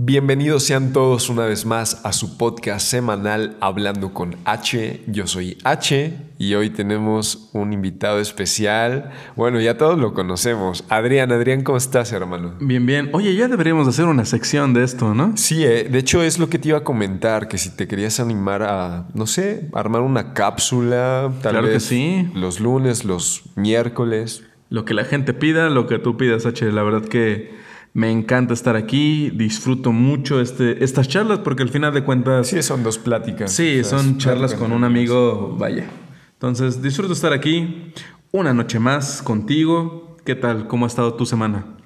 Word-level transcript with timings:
Bienvenidos 0.00 0.62
sean 0.62 0.92
todos 0.92 1.28
una 1.28 1.44
vez 1.44 1.66
más 1.66 2.02
a 2.04 2.12
su 2.12 2.38
podcast 2.38 2.86
semanal 2.86 3.56
Hablando 3.60 4.14
con 4.14 4.36
H. 4.44 5.02
Yo 5.08 5.26
soy 5.26 5.58
H 5.64 6.16
y 6.38 6.54
hoy 6.54 6.70
tenemos 6.70 7.50
un 7.52 7.72
invitado 7.72 8.20
especial. 8.20 9.10
Bueno, 9.34 9.60
ya 9.60 9.76
todos 9.76 9.98
lo 9.98 10.14
conocemos. 10.14 10.84
Adrián, 10.88 11.32
Adrián, 11.32 11.64
¿cómo 11.64 11.78
estás, 11.78 12.12
hermano? 12.12 12.54
Bien, 12.60 12.86
bien. 12.86 13.10
Oye, 13.12 13.34
ya 13.34 13.48
deberíamos 13.48 13.88
hacer 13.88 14.04
una 14.04 14.24
sección 14.24 14.72
de 14.72 14.84
esto, 14.84 15.14
¿no? 15.14 15.36
Sí, 15.36 15.64
eh, 15.64 15.88
de 15.90 15.98
hecho 15.98 16.22
es 16.22 16.38
lo 16.38 16.48
que 16.48 16.60
te 16.60 16.68
iba 16.68 16.78
a 16.78 16.84
comentar, 16.84 17.48
que 17.48 17.58
si 17.58 17.70
te 17.70 17.88
querías 17.88 18.20
animar 18.20 18.62
a, 18.62 19.08
no 19.14 19.26
sé, 19.26 19.68
armar 19.72 20.02
una 20.02 20.32
cápsula, 20.32 21.32
tal 21.42 21.54
Claro 21.54 21.66
que 21.66 21.72
vez 21.72 21.82
sí. 21.82 22.30
los 22.34 22.60
lunes, 22.60 23.04
los 23.04 23.42
miércoles. 23.56 24.44
Lo 24.70 24.84
que 24.84 24.94
la 24.94 25.04
gente 25.04 25.34
pida, 25.34 25.68
lo 25.70 25.88
que 25.88 25.98
tú 25.98 26.16
pidas, 26.16 26.46
H. 26.46 26.70
La 26.70 26.84
verdad 26.84 27.02
que 27.08 27.66
me 27.98 28.12
encanta 28.12 28.54
estar 28.54 28.76
aquí. 28.76 29.30
Disfruto 29.30 29.90
mucho 29.90 30.40
este, 30.40 30.84
estas 30.84 31.08
charlas 31.08 31.40
porque 31.40 31.64
al 31.64 31.68
final 31.68 31.92
de 31.92 32.04
cuentas... 32.04 32.46
Sí, 32.46 32.62
son 32.62 32.84
dos 32.84 32.96
pláticas. 32.96 33.50
Sí, 33.50 33.80
O 33.80 33.84
sea, 33.84 33.98
son 33.98 34.18
charlas 34.18 34.54
con 34.54 34.70
un 34.70 34.84
amigo, 34.84 35.56
vaya. 35.58 35.90
Entonces, 36.34 36.80
disfruto 36.80 37.12
estar 37.12 37.32
aquí 37.32 37.92
una 38.30 38.54
noche 38.54 38.78
más 38.78 39.20
contigo. 39.20 40.16
¿Qué 40.24 40.36
tal? 40.36 40.68
¿Cómo 40.68 40.84
ha 40.84 40.86
estado 40.86 41.14
tu 41.14 41.26
semana? 41.26 41.76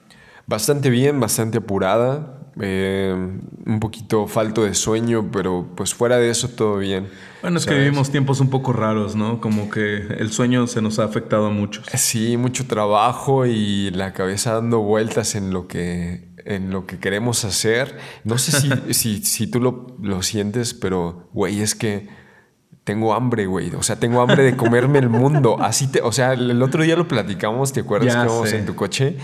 Bastante 0.47 0.91
bien, 0.91 1.19
bastante 1.19 1.57
apurada. 1.57 2.42
Eh, 2.61 3.15
un 3.67 3.81
poquito 3.81 4.27
falto 4.27 4.65
de 4.65 4.75
sueño, 4.75 5.31
pero 5.33 5.67
pues 5.75 5.95
fuera 5.95 6.19
de 6.19 6.31
eso 6.31 6.49
todo 6.49 6.79
bien. 6.79 7.09
Bueno, 7.41 7.59
es 7.59 7.67
que 7.67 7.75
vivimos 7.75 8.11
tiempos 8.11 8.41
un 8.41 8.51
poco 8.51 8.73
raros, 8.73 9.17
¿no? 9.17 9.41
Como 9.41 9.71
que 9.71 9.97
el 10.19 10.31
sueño 10.33 10.67
se 10.67 10.83
nos 10.83 10.99
ha 10.99 11.05
afectado 11.05 11.47
a 11.47 11.51
muchos. 11.51 11.87
Sí, 11.95 12.37
mucho 12.37 12.67
trabajo 12.67 13.47
y 13.47 13.91
la 13.91 14.13
cabeza 14.13 14.55
dando 14.55 14.81
vueltas 14.81 15.35
en 15.35 15.53
lo 15.53 15.67
que, 15.67 16.29
en 16.45 16.71
lo 16.71 16.87
que 16.87 16.99
queremos 16.99 17.45
hacer. 17.45 17.99
No 18.25 18.39
sé 18.39 18.53
si, 18.53 18.71
si, 18.95 19.25
si 19.25 19.47
tú 19.47 19.61
lo, 19.61 19.97
lo 20.01 20.23
sientes, 20.23 20.75
pero, 20.75 21.29
güey, 21.33 21.61
es 21.63 21.75
que 21.75 22.09
tengo 22.85 23.15
hambre, 23.15 23.47
güey. 23.47 23.75
O 23.75 23.83
sea, 23.83 23.97
tengo 23.97 24.21
hambre 24.21 24.43
de 24.43 24.57
comerme 24.57 24.99
el 24.99 25.09
mundo. 25.09 25.57
Así 25.61 25.87
te, 25.87 26.01
o 26.01 26.13
sea, 26.13 26.35
el 26.35 26.63
otro 26.63 26.83
día 26.83 26.97
lo 26.97 27.09
platicamos, 27.09 27.73
¿te 27.73 27.81
acuerdas 27.81 28.13
Ya 28.13 28.21
que 28.21 28.27
íbamos 28.27 28.53
en 28.53 28.67
tu 28.67 28.75
coche? 28.75 29.17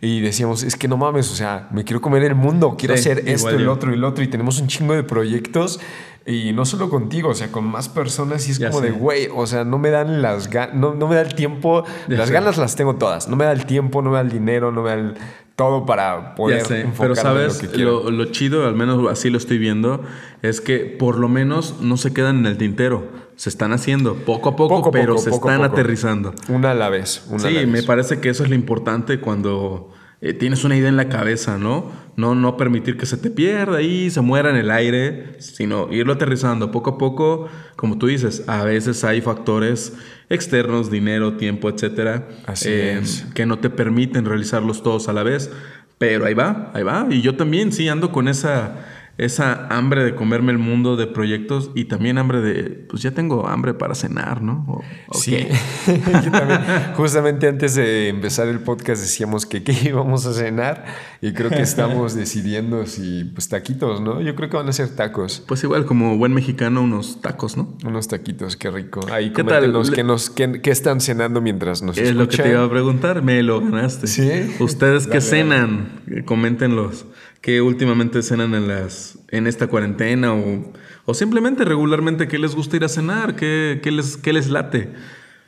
Y 0.00 0.20
decíamos, 0.20 0.62
es 0.62 0.76
que 0.76 0.86
no 0.86 0.96
mames, 0.96 1.30
o 1.30 1.34
sea, 1.34 1.68
me 1.72 1.82
quiero 1.84 2.00
comer 2.00 2.22
el 2.24 2.34
mundo, 2.36 2.76
quiero 2.78 2.94
Sí, 2.96 3.00
hacer 3.00 3.18
esto, 3.28 3.30
igual 3.48 3.54
el 3.56 3.64
yo. 3.64 3.72
otro 3.72 3.90
y 3.90 3.94
el 3.94 4.04
otro. 4.04 4.22
Y 4.22 4.28
tenemos 4.28 4.60
un 4.60 4.68
chingo 4.68 4.94
de 4.94 5.02
proyectos. 5.02 5.80
Y 6.24 6.52
no 6.52 6.66
solo 6.66 6.90
contigo, 6.90 7.30
o 7.30 7.34
sea, 7.34 7.50
con 7.50 7.64
más 7.66 7.88
personas. 7.88 8.46
Y 8.48 8.50
es 8.52 8.58
Ya 8.58 8.68
como 8.70 8.80
sé. 8.82 8.86
de, 8.90 8.92
güey, 8.92 9.28
o 9.34 9.46
sea, 9.46 9.64
no 9.64 9.78
me 9.78 9.88
dan 9.90 10.20
las 10.22 10.50
ganas, 10.50 10.74
no, 10.76 10.94
no 10.94 11.08
me 11.08 11.14
da 11.16 11.22
el 11.22 11.34
tiempo. 11.34 11.84
Ya 12.06 12.16
las 12.18 12.28
sé. 12.28 12.34
ganas 12.34 12.58
las 12.58 12.76
tengo 12.76 12.96
todas. 12.96 13.28
No 13.28 13.36
me 13.36 13.44
da 13.46 13.52
el 13.52 13.64
tiempo, 13.66 14.02
no 14.02 14.10
me 14.10 14.16
da 14.16 14.20
el 14.22 14.30
dinero, 14.30 14.70
no 14.70 14.82
me 14.82 14.90
da 14.90 14.94
el 14.96 15.14
todo 15.58 15.84
para 15.84 16.36
poder 16.36 16.60
Ya 16.60 16.64
sé, 16.64 16.86
pero 16.96 17.10
en 17.10 17.16
sabes, 17.16 17.60
lo 17.64 17.70
que 17.72 17.78
lo, 17.78 18.10
lo 18.12 18.24
chido, 18.26 18.64
al 18.64 18.76
menos 18.76 19.10
así 19.10 19.28
lo 19.28 19.38
estoy 19.38 19.58
viendo, 19.58 20.04
es 20.40 20.60
que 20.60 20.78
por 20.86 21.18
lo 21.18 21.28
menos 21.28 21.80
no 21.80 21.96
se 21.96 22.14
quedan 22.14 22.38
en 22.38 22.46
el 22.46 22.56
tintero. 22.56 23.08
Se 23.34 23.48
están 23.48 23.72
haciendo 23.72 24.14
poco 24.14 24.50
a 24.50 24.56
poco, 24.56 24.92
pero 24.92 25.14
poco, 25.14 25.24
se 25.24 25.30
poco 25.30 25.50
están 25.50 25.64
aterrizando. 25.64 26.32
Una 26.48 26.70
a 26.70 26.74
la 26.74 26.88
vez. 26.90 27.26
Una 27.28 27.44
a 27.44 27.50
Sí, 27.50 27.66
me 27.66 27.82
parece 27.82 28.20
que 28.20 28.28
eso 28.28 28.44
es 28.44 28.50
lo 28.50 28.54
importante 28.54 29.18
cuando 29.18 29.90
eh, 30.20 30.32
tienes 30.32 30.64
una 30.64 30.76
idea 30.76 30.88
en 30.88 30.96
la 30.96 31.08
cabeza, 31.08 31.58
¿no? 31.58 31.92
No, 32.16 32.34
no 32.34 32.56
permitir 32.56 32.96
que 32.96 33.06
se 33.06 33.16
te 33.16 33.30
pierda 33.30 33.80
y 33.82 34.10
se 34.10 34.20
muera 34.20 34.50
en 34.50 34.56
el 34.56 34.70
aire, 34.72 35.36
sino 35.38 35.92
irlo 35.92 36.14
aterrizando 36.14 36.72
poco 36.72 36.90
a 36.90 36.98
poco. 36.98 37.48
Como 37.76 37.98
tú 37.98 38.08
dices, 38.08 38.42
a 38.48 38.64
veces 38.64 39.04
hay 39.04 39.20
factores 39.20 39.92
externos, 40.28 40.90
dinero, 40.90 41.36
tiempo, 41.36 41.68
etcétera, 41.68 42.28
Así 42.46 42.68
eh, 42.70 42.98
es. 42.98 43.26
que 43.34 43.46
no 43.46 43.60
te 43.60 43.70
permiten 43.70 44.24
realizarlos 44.24 44.82
todos 44.82 45.08
a 45.08 45.12
la 45.12 45.22
vez. 45.22 45.52
Pero 45.98 46.26
ahí 46.26 46.34
va, 46.34 46.70
ahí 46.74 46.82
va. 46.82 47.06
Y 47.10 47.22
yo 47.22 47.36
también 47.36 47.72
sí 47.72 47.88
ando 47.88 48.10
con 48.12 48.28
esa, 48.28 48.97
esa 49.18 49.66
hambre 49.68 50.04
de 50.04 50.14
comerme 50.14 50.52
el 50.52 50.58
mundo 50.58 50.96
de 50.96 51.06
proyectos 51.08 51.70
y 51.74 51.86
también 51.86 52.18
hambre 52.18 52.40
de, 52.40 52.62
pues 52.88 53.02
ya 53.02 53.10
tengo 53.10 53.48
hambre 53.48 53.74
para 53.74 53.94
cenar, 53.94 54.40
¿no? 54.42 54.64
O- 54.68 54.82
Sí, 55.18 55.32
qué. 55.32 56.00
Yo 56.24 56.30
también. 56.30 56.60
Justamente 56.96 57.48
antes 57.48 57.74
de 57.74 58.08
empezar 58.08 58.46
el 58.48 58.60
podcast 58.60 59.02
decíamos 59.02 59.44
que 59.44 59.62
qué 59.64 59.72
íbamos 59.88 60.24
a 60.26 60.32
cenar 60.32 60.84
y 61.20 61.32
creo 61.32 61.50
que 61.50 61.60
estamos 61.62 62.14
decidiendo 62.14 62.86
si 62.86 63.24
pues 63.24 63.48
taquitos, 63.48 64.00
¿no? 64.00 64.20
Yo 64.20 64.34
creo 64.36 64.48
que 64.50 64.56
van 64.56 64.68
a 64.68 64.72
ser 64.72 64.88
tacos. 64.94 65.42
Pues 65.46 65.64
igual 65.64 65.84
como 65.84 66.16
buen 66.16 66.32
mexicano 66.32 66.80
unos 66.82 67.20
tacos, 67.20 67.56
¿no? 67.56 67.76
Unos 67.84 68.06
taquitos, 68.08 68.56
qué 68.56 68.70
rico. 68.70 69.00
Ahí 69.10 69.32
¿Qué 69.32 69.42
tal? 69.44 69.72
Le- 69.72 69.92
qué, 69.94 70.04
nos, 70.04 70.30
qué, 70.30 70.60
qué 70.62 70.70
están 70.70 71.00
cenando 71.00 71.40
mientras 71.40 71.82
nos 71.82 71.98
Es 71.98 72.14
lo 72.14 72.28
que 72.28 72.36
te 72.36 72.42
escuchan. 72.42 72.52
iba 72.52 72.64
a 72.64 72.70
preguntar, 72.70 73.22
me 73.22 73.42
lo 73.42 73.60
ganaste. 73.60 74.06
¿Sí? 74.06 74.54
Ustedes 74.60 75.04
que 75.06 75.14
Dale, 75.18 75.20
cenan, 75.22 75.88
Eh, 76.06 76.24
coméntenlos. 76.24 77.06
¿Qué 77.40 77.62
últimamente 77.62 78.22
cenan 78.22 78.54
en 78.54 78.66
las 78.68 79.18
en 79.28 79.46
esta 79.46 79.68
cuarentena 79.68 80.34
o, 80.34 80.72
o 81.04 81.14
simplemente 81.14 81.64
regularmente 81.64 82.26
qué 82.28 82.38
les 82.38 82.54
gusta 82.54 82.76
ir 82.76 82.84
a 82.84 82.88
cenar? 82.88 83.36
¿Qué, 83.36 83.80
qué 83.82 83.90
les, 83.90 84.16
qué 84.16 84.32
les 84.32 84.48
late? 84.50 84.92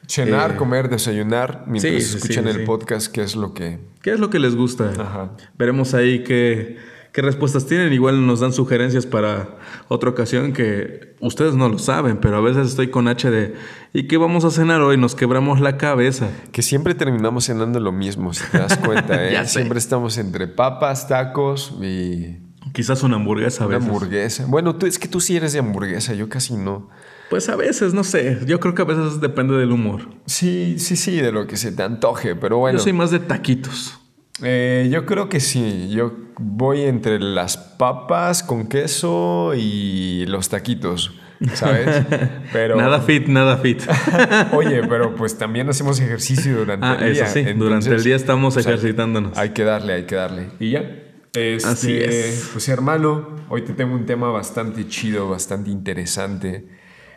Cenar, 0.07 0.53
Eh, 0.53 0.57
comer, 0.57 0.89
desayunar, 0.89 1.65
mientras 1.67 2.03
sí, 2.05 2.17
escuchan 2.17 2.45
sí, 2.45 2.51
el 2.51 2.57
sí. 2.59 2.63
podcast, 2.65 3.13
qué 3.13 3.23
es 3.23 3.37
lo 3.37 3.55
que... 3.55 3.79
¿Qué 4.03 4.11
es 4.13 4.19
lo 4.21 4.31
que 4.31 4.39
les 4.39 4.57
gusta? 4.57 4.91
Ajá. 4.99 5.33
Veremos 5.59 5.95
ahí 5.95 6.25
qué, 6.25 6.79
qué 7.13 7.23
respuestas 7.23 7.67
tienen. 7.67 7.93
Igual 7.93 8.27
nos 8.27 8.41
dan 8.41 8.53
sugerencias 8.53 9.07
para 9.07 9.57
otra 9.89 10.11
ocasión 10.11 10.53
que 10.53 11.15
ustedes 11.21 11.55
no 11.55 11.69
lo 11.69 11.79
saben, 11.79 12.19
pero 12.19 12.37
a 12.37 12.41
veces 12.41 12.69
estoy 12.69 12.89
con 12.89 13.09
H 13.09 13.31
de 13.31 13.55
¿y 13.93 14.09
qué 14.09 14.17
vamos 14.17 14.45
a 14.45 14.51
cenar 14.51 14.81
hoy? 14.81 14.97
Nos 14.97 15.15
quebramos 15.15 15.61
la 15.61 15.77
cabeza. 15.77 16.29
Que 16.53 16.63
siempre 16.63 16.95
terminamos 16.95 17.47
cenando 17.47 17.81
lo 17.81 17.93
mismo, 17.93 18.33
si 18.33 18.45
te 18.51 18.59
das 18.59 18.77
cuenta, 18.77 19.25
¿eh? 19.29 19.33
Ya. 19.33 19.45
Siempre 19.47 19.79
estamos 19.79 20.19
entre 20.19 20.47
papas, 20.47 21.09
tacos 21.09 21.75
y 21.83 22.39
Quizás 22.73 23.03
una 23.03 23.17
hamburguesa 23.17 23.65
a 23.65 23.67
una 23.67 23.79
veces. 23.79 23.91
hamburguesa. 23.91 24.47
Bueno, 24.47 24.77
tú, 24.77 24.87
es 24.87 24.99
que 24.99 25.09
tú 25.09 25.21
sí 25.21 25.37
eres 25.37 25.53
de 25.53 25.59
hamburguesa, 25.59 26.15
yo 26.15 26.29
casi 26.29 26.55
no. 26.55 26.89
Pues 27.29 27.49
a 27.49 27.57
veces, 27.57 27.95
no 27.95 28.05
sé. 28.05 28.41
Yo 28.47 28.61
creo 28.61 28.75
que 28.75 28.83
a 28.83 28.85
veces 28.85 29.21
depende 29.21 29.57
del 29.57 29.73
humor. 29.73 30.09
Sí, 30.27 30.77
sí, 30.79 30.97
sí, 30.97 31.17
de 31.17 31.33
lo 31.33 31.47
que 31.47 31.57
se 31.57 31.73
te 31.73 31.83
antoje, 31.83 32.37
pero 32.37 32.59
bueno. 32.59 32.79
Yo 32.79 32.83
soy 32.85 32.93
más 32.93 33.11
de 33.11 33.19
taquitos. 33.21 34.00
Eh, 34.43 34.89
yo 34.91 35.07
creo 35.07 35.29
que 35.29 35.41
sí. 35.41 35.89
Yo 35.91 36.13
voy 36.39 36.83
entre 36.83 37.19
las 37.19 37.57
papas 37.57 38.43
con 38.43 38.67
queso 38.69 39.53
y 39.57 40.25
los 40.27 40.49
taquitos, 40.49 41.13
¿sabes? 41.55 42.05
Pero, 42.53 42.77
Nada 42.77 43.01
fit, 43.01 43.27
nada 43.29 43.57
fit. 43.59 43.83
Oye, 44.53 44.83
pero 44.89 45.15
pues 45.15 45.37
también 45.39 45.69
hacemos 45.69 46.01
ejercicio 46.01 46.57
durante 46.59 46.87
Ah, 46.87 46.97
el 47.01 47.13
eso 47.13 47.25
día. 47.25 47.27
sí. 47.27 47.41
Durante 47.43 47.65
entonces, 47.65 47.93
el 47.93 48.05
día 48.05 48.17
estamos 48.17 48.57
o 48.57 48.61
sea, 48.61 48.73
ejercitándonos. 48.73 49.37
Hay 49.39 49.51
que 49.51 49.65
darle, 49.65 49.93
hay 49.95 50.03
que 50.05 50.15
darle. 50.15 50.49
Y 50.59 50.71
ya. 50.71 50.85
Este, 51.33 51.69
Así 51.69 51.97
es. 51.97 52.51
Pues 52.53 52.69
hermano, 52.69 53.37
hoy 53.49 53.63
te 53.63 53.73
tengo 53.73 53.95
un 53.95 54.05
tema 54.07 54.31
bastante 54.31 54.89
chido, 54.89 55.29
bastante 55.31 55.71
interesante. 55.71 56.67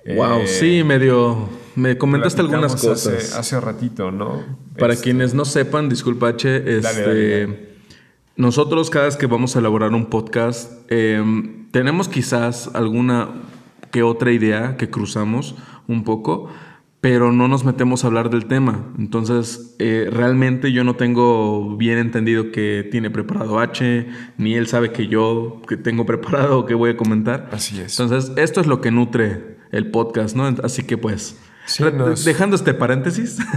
Wow, 0.05 0.41
Eh, 0.41 0.47
sí, 0.47 0.83
medio. 0.83 1.49
Me 1.75 1.97
comentaste 1.97 2.41
algunas 2.41 2.75
cosas. 2.75 3.07
Hace, 3.07 3.39
hace 3.39 3.59
ratito, 3.61 4.11
¿no? 4.11 4.43
Para 4.77 4.93
Este, 4.93 5.05
quienes 5.05 5.33
no 5.33 5.43
sepan, 5.45 5.89
disculpa 5.89 6.27
H, 6.29 6.57
este, 6.57 6.81
dale, 6.81 7.39
dale. 7.45 7.69
nosotros 8.35 8.89
cada 8.89 9.05
vez 9.05 9.15
que 9.17 9.25
vamos 9.27 9.55
a 9.55 9.59
elaborar 9.59 9.91
un 9.93 10.05
podcast, 10.07 10.71
eh, 10.89 11.23
tenemos 11.71 12.09
quizás 12.09 12.69
alguna 12.75 13.29
que 13.91 14.03
otra 14.03 14.31
idea 14.31 14.75
que 14.77 14.89
cruzamos 14.89 15.55
un 15.87 16.03
poco, 16.03 16.49
pero 17.01 17.31
no 17.31 17.47
nos 17.47 17.65
metemos 17.65 18.03
a 18.03 18.07
hablar 18.07 18.29
del 18.29 18.45
tema. 18.45 18.85
Entonces, 18.97 19.75
eh, 19.79 20.07
realmente 20.11 20.71
yo 20.71 20.83
no 20.83 20.95
tengo 20.95 21.75
bien 21.75 21.97
entendido 21.97 22.51
que 22.51 22.87
tiene 22.91 23.09
preparado 23.09 23.59
H, 23.59 24.07
ni 24.37 24.53
él 24.55 24.67
sabe 24.67 24.91
que 24.91 25.07
yo 25.07 25.61
que 25.67 25.75
tengo 25.77 26.05
preparado 26.07 26.59
o 26.59 26.65
que 26.65 26.75
voy 26.75 26.91
a 26.91 26.97
comentar. 26.97 27.49
Así 27.51 27.79
es. 27.81 27.99
Entonces, 27.99 28.31
esto 28.37 28.61
es 28.61 28.67
lo 28.67 28.79
que 28.79 28.91
nutre 28.91 29.57
el 29.73 29.91
podcast, 29.91 30.35
¿no? 30.35 30.45
Así 30.63 30.83
que 30.83 30.97
pues, 30.97 31.35
Sí, 31.65 31.83
re- 31.83 31.91
nos- 31.93 32.25
dejando 32.25 32.55
este 32.55 32.73
paréntesis. 32.73 33.37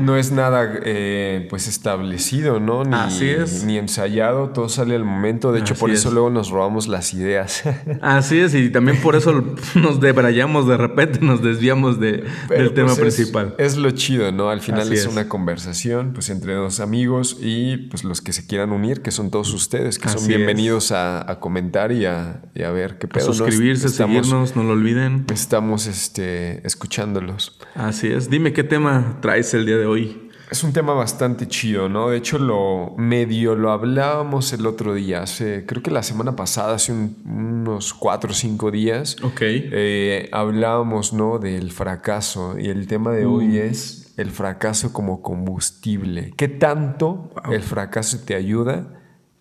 No 0.00 0.16
es 0.16 0.32
nada 0.32 0.80
eh, 0.82 1.46
pues 1.50 1.68
establecido, 1.68 2.58
¿no? 2.58 2.84
Ni, 2.84 2.94
Así 2.94 3.28
es. 3.28 3.64
ni 3.64 3.76
ensayado, 3.76 4.48
todo 4.48 4.70
sale 4.70 4.94
al 4.96 5.04
momento. 5.04 5.52
De 5.52 5.60
hecho, 5.60 5.74
Así 5.74 5.80
por 5.80 5.90
eso 5.90 6.08
es. 6.08 6.14
luego 6.14 6.30
nos 6.30 6.48
robamos 6.48 6.88
las 6.88 7.12
ideas. 7.12 7.62
Así 8.00 8.40
es, 8.40 8.54
y 8.54 8.70
también 8.70 8.96
por 9.02 9.14
eso 9.14 9.44
nos 9.74 10.00
debrayamos 10.00 10.66
de 10.66 10.78
repente, 10.78 11.20
nos 11.20 11.42
desviamos 11.42 12.00
de, 12.00 12.24
Pero, 12.48 12.62
del 12.64 12.72
tema 12.74 12.94
pues, 12.94 13.08
es- 13.08 13.14
principal. 13.16 13.54
Es, 13.58 13.76
lo 13.76 13.90
chido, 13.90 14.32
¿no? 14.32 14.48
Al 14.48 14.60
final 14.62 14.90
es, 14.92 15.00
es. 15.00 15.06
una 15.06 15.28
conversación 15.28 16.12
pues 16.14 16.30
entre 16.30 16.54
dos 16.54 16.80
amigos 16.80 17.36
y 17.40 17.76
pues 17.88 18.02
los 18.02 18.22
que 18.22 18.32
se 18.32 18.46
quieran 18.46 18.72
unir, 18.72 19.02
que 19.02 19.10
son 19.10 19.30
todos 19.30 19.52
ustedes, 19.52 19.98
que 19.98 20.08
son 20.08 20.26
bienvenidos 20.26 20.92
a, 20.92 21.30
a 21.30 21.40
comentar 21.40 21.92
y 21.92 22.06
a, 22.06 22.40
y 22.54 22.62
a 22.62 22.70
ver 22.70 22.96
qué 22.98 23.06
A 23.06 23.10
pedo. 23.10 23.28
¿no? 23.28 23.34
suscribirse, 23.34 23.86
estamos, 23.88 24.26
seguirnos, 24.26 24.56
no 24.56 24.62
lo 24.62 24.72
olviden. 24.72 25.26
Estamos 25.30 25.86
este, 25.86 26.66
escuchándolos. 26.66 27.49
Así 27.74 28.08
es. 28.08 28.28
Dime 28.30 28.52
qué 28.52 28.64
tema 28.64 29.18
traes 29.20 29.54
el 29.54 29.66
día 29.66 29.76
de 29.76 29.86
hoy. 29.86 30.26
Es 30.50 30.64
un 30.64 30.72
tema 30.72 30.94
bastante 30.94 31.46
chido, 31.46 31.88
¿no? 31.88 32.08
De 32.10 32.16
hecho, 32.16 32.36
lo 32.38 32.94
medio 32.96 33.54
lo 33.54 33.70
hablábamos 33.70 34.52
el 34.52 34.66
otro 34.66 34.94
día, 34.94 35.22
hace, 35.22 35.64
creo 35.64 35.80
que 35.80 35.92
la 35.92 36.02
semana 36.02 36.34
pasada, 36.34 36.74
hace 36.74 36.90
un- 36.92 37.16
unos 37.24 37.94
cuatro 37.94 38.32
o 38.32 38.34
cinco 38.34 38.72
días, 38.72 39.16
Ok. 39.22 39.38
eh, 39.42 40.28
hablábamos, 40.32 41.12
¿no? 41.12 41.38
Del 41.38 41.70
fracaso 41.70 42.56
y 42.58 42.68
el 42.68 42.88
tema 42.88 43.12
de 43.12 43.26
hoy 43.26 43.46
Mm. 43.46 43.56
es 43.70 44.12
el 44.16 44.30
fracaso 44.32 44.92
como 44.92 45.22
combustible. 45.22 46.32
¿Qué 46.36 46.48
tanto 46.48 47.30
Wow. 47.44 47.52
el 47.52 47.62
fracaso 47.62 48.18
te 48.24 48.34
ayuda 48.34 48.88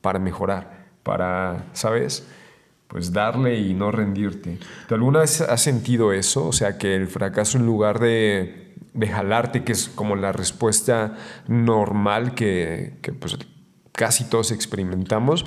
para 0.01 0.19
mejorar? 0.19 0.77
para, 1.01 1.65
¿sabes? 1.73 2.27
Pues 2.89 3.13
darle 3.13 3.59
y 3.59 3.75
no 3.75 3.91
rendirte. 3.91 4.57
¿Tú 4.87 4.95
alguna 4.95 5.19
vez 5.19 5.41
has 5.41 5.61
sentido 5.61 6.11
eso? 6.11 6.47
O 6.47 6.51
sea, 6.51 6.77
que 6.79 6.95
el 6.95 7.07
fracaso 7.07 7.59
en 7.59 7.65
lugar 7.67 7.99
de, 7.99 8.73
de 8.93 9.07
jalarte, 9.07 9.63
que 9.63 9.73
es 9.73 9.89
como 9.89 10.15
la 10.15 10.31
respuesta 10.31 11.15
normal 11.47 12.33
que, 12.33 12.99
pues 13.19 13.37
casi 13.91 14.23
todos 14.23 14.51
experimentamos, 14.51 15.45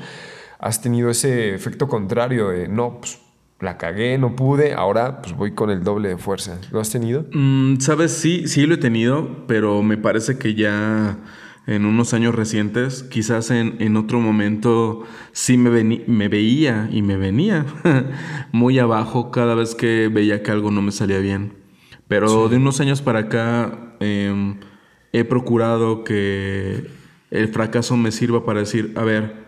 has 0.61 0.81
tenido 0.83 1.11
ese 1.11 1.53
efecto 1.55 1.89
contrario 1.89 2.51
de, 2.51 2.69
no, 2.69 3.01
pues 3.01 3.19
la 3.59 3.77
cagué, 3.77 4.19
no 4.19 4.37
pude, 4.37 4.75
ahora 4.75 5.21
pues 5.21 5.37
voy 5.37 5.53
con 5.53 5.71
el 5.71 5.83
doble 5.83 6.11
de 6.11 6.19
fuerza. 6.19 6.61
¿Lo 6.71 6.81
has 6.81 6.91
tenido? 6.91 7.27
Mm, 7.33 7.79
Sabes, 7.81 8.13
sí, 8.13 8.47
sí 8.47 8.67
lo 8.67 8.75
he 8.75 8.79
tenido, 8.79 9.47
pero 9.49 9.83
me 9.83 9.97
parece 9.97 10.39
que 10.39 10.55
ya 10.55 11.19
en 11.67 11.85
unos 11.85 12.13
años 12.13 12.35
recientes, 12.35 13.05
quizás 13.05 13.51
en, 13.51 13.77
en 13.79 13.97
otro 13.97 14.21
momento 14.21 15.05
sí 15.33 15.57
me, 15.57 16.03
me 16.07 16.29
veía 16.29 16.89
y 16.93 17.03
me 17.03 17.17
venía 17.17 17.67
muy 18.53 18.79
abajo 18.79 19.31
cada 19.31 19.55
vez 19.55 19.75
que 19.75 20.09
veía 20.13 20.43
que 20.43 20.51
algo 20.51 20.71
no 20.71 20.83
me 20.83 20.93
salía 20.93 21.19
bien. 21.19 21.55
Pero 22.09 22.49
de 22.49 22.57
unos 22.57 22.81
años 22.81 23.01
para 23.01 23.21
acá 23.21 23.95
em, 24.01 24.57
he 25.13 25.25
procurado 25.25 26.05
que 26.05 26.89
el 27.31 27.49
fracaso 27.49 27.97
me 27.97 28.13
sirva 28.13 28.45
para 28.45 28.61
decir, 28.61 28.93
a 28.97 29.05
ver, 29.05 29.47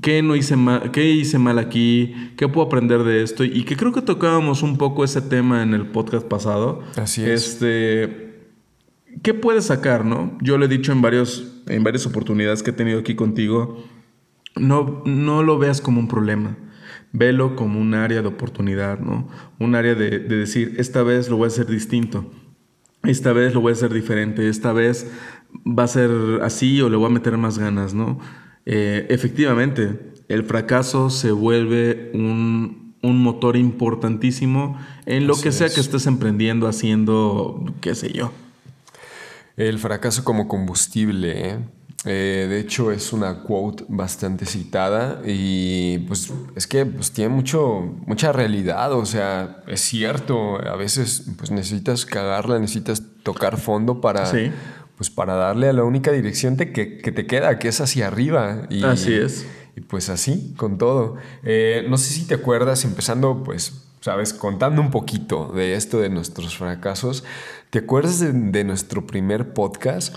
¿qué 0.00 0.22
no 0.22 0.34
hice 0.34 0.56
mal, 0.56 0.90
qué 0.90 1.10
hice 1.10 1.38
mal 1.38 1.58
aquí? 1.58 2.14
¿Qué 2.36 2.48
puedo 2.48 2.66
aprender 2.66 3.04
de 3.04 3.22
esto? 3.22 3.44
Y 3.44 3.64
que 3.64 3.76
creo 3.76 3.92
que 3.92 4.02
tocábamos 4.02 4.62
un 4.62 4.78
poco 4.78 5.04
ese 5.04 5.20
tema 5.20 5.62
en 5.62 5.74
el 5.74 5.86
podcast 5.86 6.26
pasado. 6.26 6.80
Así 6.96 7.22
es. 7.22 7.52
Este, 7.52 8.31
¿qué 9.22 9.34
puedes 9.34 9.66
sacar, 9.66 10.04
no? 10.04 10.36
Yo 10.40 10.58
le 10.58 10.66
he 10.66 10.68
dicho 10.68 10.92
en 10.92 11.02
varios 11.02 11.62
en 11.66 11.84
varias 11.84 12.06
oportunidades 12.06 12.62
que 12.62 12.70
he 12.70 12.74
tenido 12.74 13.00
aquí 13.00 13.14
contigo, 13.14 13.84
no, 14.56 15.02
no 15.06 15.42
lo 15.42 15.58
veas 15.58 15.80
como 15.80 16.00
un 16.00 16.08
problema. 16.08 16.56
Velo 17.12 17.56
como 17.56 17.80
un 17.80 17.94
área 17.94 18.22
de 18.22 18.28
oportunidad, 18.28 18.98
¿no? 18.98 19.28
Un 19.58 19.74
área 19.74 19.94
de, 19.94 20.18
de 20.18 20.36
decir, 20.36 20.74
esta 20.78 21.02
vez 21.02 21.28
lo 21.28 21.36
voy 21.36 21.44
a 21.44 21.48
hacer 21.48 21.66
distinto. 21.66 22.30
Esta 23.04 23.32
vez 23.32 23.54
lo 23.54 23.60
voy 23.60 23.70
a 23.70 23.74
hacer 23.74 23.92
diferente. 23.92 24.48
Esta 24.48 24.72
vez 24.72 25.10
va 25.66 25.84
a 25.84 25.88
ser 25.88 26.10
así 26.42 26.80
o 26.80 26.88
le 26.88 26.96
voy 26.96 27.06
a 27.06 27.10
meter 27.10 27.36
más 27.36 27.58
ganas, 27.58 27.94
¿no? 27.94 28.18
Eh, 28.64 29.06
efectivamente, 29.10 30.12
el 30.28 30.44
fracaso 30.44 31.10
se 31.10 31.32
vuelve 31.32 32.10
un, 32.14 32.94
un 33.02 33.22
motor 33.22 33.56
importantísimo 33.56 34.78
en 35.04 35.26
lo 35.26 35.34
Así 35.34 35.42
que 35.42 35.52
sea 35.52 35.66
es. 35.66 35.74
que 35.74 35.80
estés 35.80 36.06
emprendiendo, 36.06 36.66
haciendo, 36.66 37.64
qué 37.80 37.94
sé 37.94 38.12
yo. 38.12 38.32
El 39.56 39.78
fracaso 39.78 40.24
como 40.24 40.48
combustible, 40.48 41.48
¿eh? 41.50 41.58
Eh, 42.04 42.46
de 42.48 42.58
hecho, 42.58 42.90
es 42.90 43.12
una 43.12 43.44
quote 43.44 43.84
bastante 43.88 44.44
citada 44.44 45.20
y 45.24 45.98
pues 46.08 46.32
es 46.56 46.66
que 46.66 46.84
pues, 46.84 47.12
tiene 47.12 47.32
mucho, 47.32 47.80
mucha 48.06 48.32
realidad, 48.32 48.92
o 48.92 49.06
sea, 49.06 49.62
es 49.68 49.82
cierto, 49.82 50.56
a 50.66 50.74
veces 50.74 51.26
pues 51.38 51.52
necesitas 51.52 52.04
cagarla, 52.04 52.58
necesitas 52.58 53.04
tocar 53.22 53.56
fondo 53.56 54.00
para, 54.00 54.26
Sí. 54.26 54.50
pues, 54.96 55.10
para 55.10 55.34
darle 55.34 55.68
a 55.68 55.72
la 55.72 55.84
única 55.84 56.10
dirección 56.10 56.56
te- 56.56 56.72
que, 56.72 56.98
que 56.98 57.12
te 57.12 57.24
queda, 57.26 57.60
que 57.60 57.68
es 57.68 57.80
hacia 57.80 58.08
arriba. 58.08 58.66
Y, 58.68 58.82
Así 58.82 59.14
es. 59.14 59.46
Y 59.76 59.82
pues 59.82 60.08
así, 60.08 60.54
con 60.56 60.78
todo. 60.78 61.16
Eh, 61.44 61.86
no 61.88 61.98
sé 61.98 62.12
si 62.12 62.26
te 62.26 62.34
acuerdas, 62.34 62.84
empezando 62.84 63.44
pues, 63.44 63.84
sabes, 64.00 64.34
contando 64.34 64.82
un 64.82 64.90
poquito 64.90 65.52
de 65.54 65.74
esto 65.76 66.00
de 66.00 66.08
nuestros 66.10 66.56
fracasos. 66.58 67.22
¿Te 67.72 67.78
acuerdas 67.78 68.20
de, 68.20 68.32
de 68.34 68.64
nuestro 68.64 69.06
primer 69.06 69.54
podcast? 69.54 70.14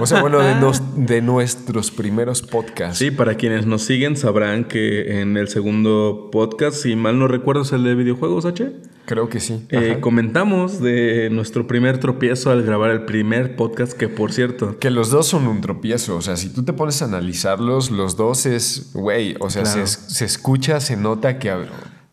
O 0.00 0.06
sea, 0.06 0.22
bueno, 0.22 0.38
de, 0.40 0.54
nos- 0.54 0.80
de 0.96 1.20
nuestros 1.20 1.90
primeros 1.90 2.40
podcasts. 2.40 2.96
Sí, 2.96 3.10
para 3.10 3.34
quienes 3.34 3.66
nos 3.66 3.82
siguen 3.82 4.16
sabrán 4.16 4.64
que 4.64 5.20
en 5.20 5.36
el 5.36 5.48
segundo 5.48 6.30
podcast, 6.32 6.78
si 6.78 6.96
mal 6.96 7.18
no 7.18 7.28
recuerdo, 7.28 7.60
es 7.60 7.72
el 7.72 7.84
de 7.84 7.94
videojuegos, 7.94 8.46
H. 8.46 8.72
Creo 9.04 9.28
que 9.28 9.38
sí. 9.38 9.66
eh, 9.68 9.98
comentamos 10.00 10.80
de 10.80 11.28
nuestro 11.30 11.66
primer 11.66 11.98
tropiezo 12.00 12.50
al 12.50 12.62
grabar 12.62 12.90
el 12.90 13.04
primer 13.04 13.54
podcast, 13.54 13.92
que 13.92 14.08
por 14.08 14.32
cierto, 14.32 14.78
Que 14.78 14.88
los 14.88 15.10
dos 15.10 15.26
son 15.26 15.46
un 15.46 15.60
tropiezo. 15.60 16.16
O 16.16 16.22
sea, 16.22 16.38
si 16.38 16.48
tú 16.48 16.64
te 16.64 16.72
pones 16.72 17.02
a 17.02 17.04
analizarlos, 17.04 17.90
los 17.90 18.16
dos 18.16 18.46
es, 18.46 18.92
güey, 18.94 19.36
o 19.40 19.50
sea, 19.50 19.64
Claro. 19.64 19.86
se, 19.86 20.00
se 20.10 20.24
escucha, 20.24 20.80
se 20.80 20.96
nota 20.96 21.38
que 21.38 21.50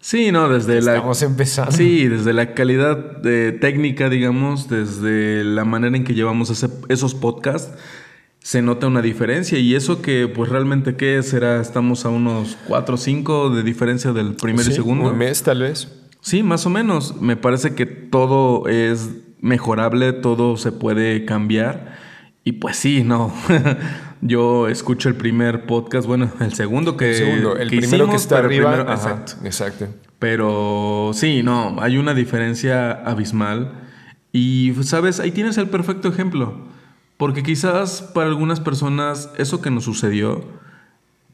sí, 0.02 0.32
no, 0.32 0.50
desde 0.50 0.82
la 0.82 0.96
estamos 0.96 1.22
empezando. 1.22 1.72
Sí, 1.72 2.08
desde 2.08 2.34
la 2.34 2.54
calidad 2.54 3.26
eh, 3.26 3.52
técnica, 3.60 4.10
digamos, 4.10 4.68
desde 4.68 5.44
la 5.44 5.64
manera 5.64 5.96
en 5.96 6.04
que 6.04 6.14
llevamos 6.14 6.50
ese- 6.50 6.70
esos 6.90 7.16
podcasts, 7.16 7.72
se 8.40 8.62
nota 8.62 8.88
una 8.88 9.02
diferencia. 9.02 9.58
Y 9.60 9.76
eso 9.76 10.02
que, 10.02 10.28
pues 10.28 10.50
realmente, 10.50 10.96
¿qué 10.96 11.22
será? 11.24 11.62
Estamos 11.62 12.06
a 12.06 12.10
unos 12.10 12.58
4 12.68 12.96
o 12.96 12.98
5 12.98 13.50
de 13.52 13.64
diferencia 13.64 14.12
del 14.14 14.34
primero 14.36 14.64
Sí, 14.66 14.72
y 14.72 14.76
segundo. 14.76 15.10
Un 15.12 15.18
mes, 15.18 15.44
tal 15.44 15.62
vez. 15.62 15.92
Sí, 16.22 16.42
más 16.44 16.66
o 16.66 16.70
menos. 16.70 17.22
Me 17.22 17.36
parece 17.38 17.76
que 17.76 17.86
todo 17.86 18.68
es 18.68 19.10
mejorable, 19.40 20.14
todo 20.14 20.58
se 20.58 20.72
puede 20.72 21.26
cambiar. 21.26 21.96
Y 22.44 22.54
pues 22.54 22.78
sí, 22.78 23.04
no. 23.04 23.32
Yo 24.22 24.68
escucho 24.68 25.10
el 25.10 25.16
primer 25.16 25.66
podcast, 25.66 26.08
bueno, 26.08 26.32
el 26.40 26.54
segundo 26.54 26.96
que. 26.98 27.10
El 27.12 27.16
segundo, 27.18 27.58
el 27.58 27.70
que 27.70 27.78
primero 27.78 28.06
que 28.06 28.16
hicimos, 28.16 28.22
está 28.22 28.36
pero 28.36 28.48
el 28.50 28.54
arriba. 28.54 28.72
primero- 28.74 28.92
ajá, 28.92 29.10
exacto. 29.12 29.46
exacto. 29.46 29.88
Pero 30.20 31.12
sí, 31.14 31.42
no, 31.44 31.78
hay 31.82 31.98
una 31.98 32.14
diferencia 32.14 32.92
abismal. 32.92 33.74
Y, 34.32 34.74
¿sabes? 34.84 35.20
Ahí 35.20 35.32
tienes 35.32 35.58
el 35.58 35.68
perfecto 35.70 36.08
ejemplo. 36.08 36.56
Porque 37.18 37.44
quizás 37.44 38.02
para 38.02 38.28
algunas 38.30 38.60
personas 38.60 39.30
eso 39.38 39.62
que 39.62 39.70
nos 39.72 39.84
sucedió 39.84 40.44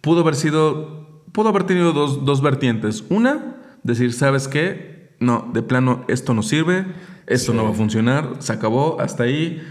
pudo 0.02 0.22
haber 0.22 0.36
sido, 0.36 1.22
pudo 1.32 1.50
haber 1.50 1.64
tenido 1.64 1.92
dos, 1.94 2.26
dos 2.26 2.42
vertientes. 2.42 3.04
Una, 3.10 3.56
decir, 3.84 4.14
¿sabes 4.14 4.48
qué? 4.48 5.12
No, 5.20 5.50
de 5.54 5.62
plano, 5.62 6.04
esto 6.08 6.34
no 6.34 6.44
sirve, 6.44 6.86
esto 7.26 7.52
Sí. 7.52 7.58
no 7.58 7.64
va 7.66 7.70
a 7.72 7.74
funcionar, 7.74 8.36
se 8.40 8.54
acabó, 8.54 9.00
hasta 9.02 9.24
ahí, 9.24 9.62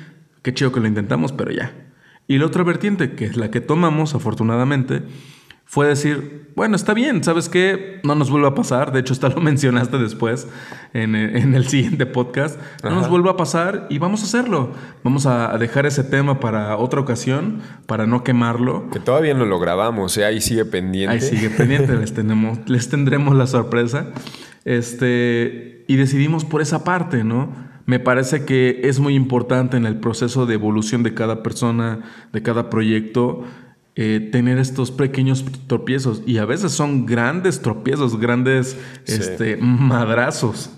qué 0.43 0.53
chido 0.55 0.73
que 0.73 0.81
lo 0.81 0.87
intentamos, 0.87 1.33
pero 1.33 1.51
ya. 1.53 1.73
Y 2.29 2.39
la 2.39 2.47
otra 2.47 2.63
vertiente, 2.65 3.13
que 3.13 3.25
es 3.25 3.37
la 3.37 3.51
que 3.51 3.61
tomamos, 3.61 4.15
afortunadamente, 4.15 5.03
fue 5.69 5.89
decir, 5.89 6.53
bueno, 6.55 6.77
está 6.77 6.95
bien, 6.95 7.25
¿sabes 7.25 7.49
qué? 7.49 8.01
No 8.05 8.15
nos 8.15 8.31
vuelva 8.31 8.49
a 8.49 8.55
pasar, 8.55 8.93
de 8.93 9.01
hecho, 9.01 9.13
hasta 9.13 9.29
lo 9.29 9.41
mencionaste 9.41 9.99
después 9.99 10.47
en, 10.93 11.17
el- 11.17 11.37
en 11.37 11.55
el 11.57 11.67
siguiente 11.67 12.07
podcast, 12.07 12.61
no 12.85 12.91
nos 12.91 13.09
vuelva 13.09 13.33
a 13.33 13.37
pasar 13.37 13.87
y 13.91 13.99
vamos 13.99 14.23
a 14.23 14.25
hacerlo. 14.27 14.71
Vamos 15.03 15.27
a 15.27 15.53
a 15.53 15.59
dejar 15.59 15.85
ese 15.87 16.05
tema 16.05 16.39
para 16.41 16.77
otra 16.77 17.01
ocasión, 17.01 17.63
para 17.87 18.07
no 18.07 18.23
quemarlo. 18.23 18.89
Que 18.91 19.01
todavía 19.01 19.35
no 19.35 19.45
lo 19.45 19.59
grabamos, 19.59 20.17
¿eh? 20.19 20.25
ahí 20.25 20.41
sigue 20.41 20.65
pendiente. 20.65 21.15
Ahí 21.15 21.21
sigue 21.21 21.51
pendiente, 21.51 21.95
les, 21.97 22.15
tenemos, 22.15 22.59
les 22.69 22.89
tendremos 22.89 23.35
la 23.37 23.47
sorpresa. 23.49 24.13
Este, 24.65 25.85
y 25.89 25.97
decidimos 25.97 26.45
por 26.45 26.61
esa 26.63 26.85
parte, 26.85 27.25
¿no? 27.25 27.53
Me 27.87 28.01
parece 28.01 28.45
que 28.45 28.81
es 28.85 28.99
muy 28.99 29.15
importante 29.15 29.77
en 29.77 29.87
el 29.87 29.99
proceso 30.01 30.45
de 30.45 30.55
evolución 30.55 31.03
de 31.03 31.15
cada 31.15 31.43
persona, 31.43 32.01
de 32.33 32.43
cada 32.43 32.69
proyecto, 32.69 33.45
eh, 33.95 34.29
tener 34.31 34.59
estos 34.59 34.91
pequeños 34.91 35.45
tropiezos. 35.69 36.23
Y 36.27 36.39
a 36.39 36.45
veces 36.45 36.73
son 36.73 37.07
grandes 37.07 37.63
tropiezos, 37.63 38.19
grandes 38.21 38.77
Sí. 39.05 39.15
este, 39.15 39.57
madrazos. 39.57 40.71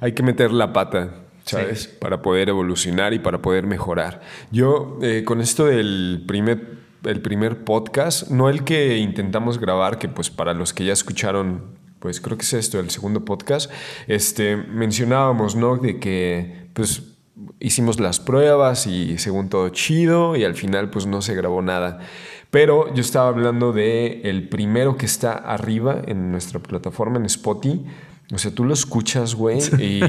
Hay 0.00 0.12
que 0.12 0.22
meter 0.22 0.50
la 0.50 0.72
pata, 0.72 1.10
¿sabes? 1.44 1.86
Para 1.86 2.22
poder 2.22 2.48
evolucionar 2.48 3.12
y 3.14 3.18
para 3.18 3.40
poder 3.42 3.66
mejorar. 3.66 4.20
Yo, 4.50 4.98
eh, 5.02 5.22
con 5.24 5.40
esto 5.40 5.66
del 5.66 6.24
primer, 6.26 6.78
el 7.04 7.20
primer 7.20 7.64
podcast, 7.64 8.30
no 8.30 8.48
el 8.48 8.64
que 8.64 8.96
intentamos 8.96 9.60
grabar, 9.60 9.98
que 9.98 10.08
pues 10.08 10.30
para 10.30 10.54
los 10.54 10.72
que 10.72 10.84
ya 10.86 10.92
escucharon, 10.92 11.62
pues 12.06 12.20
creo 12.20 12.38
que 12.38 12.44
es 12.44 12.52
esto, 12.52 12.78
el 12.78 12.88
segundo 12.88 13.24
podcast, 13.24 13.68
este, 14.06 14.56
mencionábamos, 14.56 15.56
¿no? 15.56 15.76
De 15.76 15.98
que, 15.98 16.68
pues, 16.72 17.02
hicimos 17.58 17.98
las 17.98 18.20
pruebas 18.20 18.86
y 18.86 19.18
según 19.18 19.48
todo 19.48 19.70
chido 19.70 20.36
y 20.36 20.44
al 20.44 20.54
final 20.54 20.88
pues 20.88 21.04
no 21.06 21.20
se 21.20 21.34
grabó 21.34 21.62
nada. 21.62 21.98
Pero 22.52 22.94
yo 22.94 23.00
estaba 23.00 23.26
hablando 23.26 23.72
de 23.72 24.20
el 24.22 24.48
primero 24.48 24.96
que 24.96 25.06
está 25.06 25.32
arriba 25.32 26.00
en 26.06 26.30
nuestra 26.30 26.60
plataforma 26.60 27.18
en 27.18 27.24
Spotify. 27.26 27.84
O 28.34 28.38
sea, 28.38 28.50
tú 28.50 28.64
lo 28.64 28.74
escuchas, 28.74 29.36
güey, 29.36 29.58
y, 29.78 30.00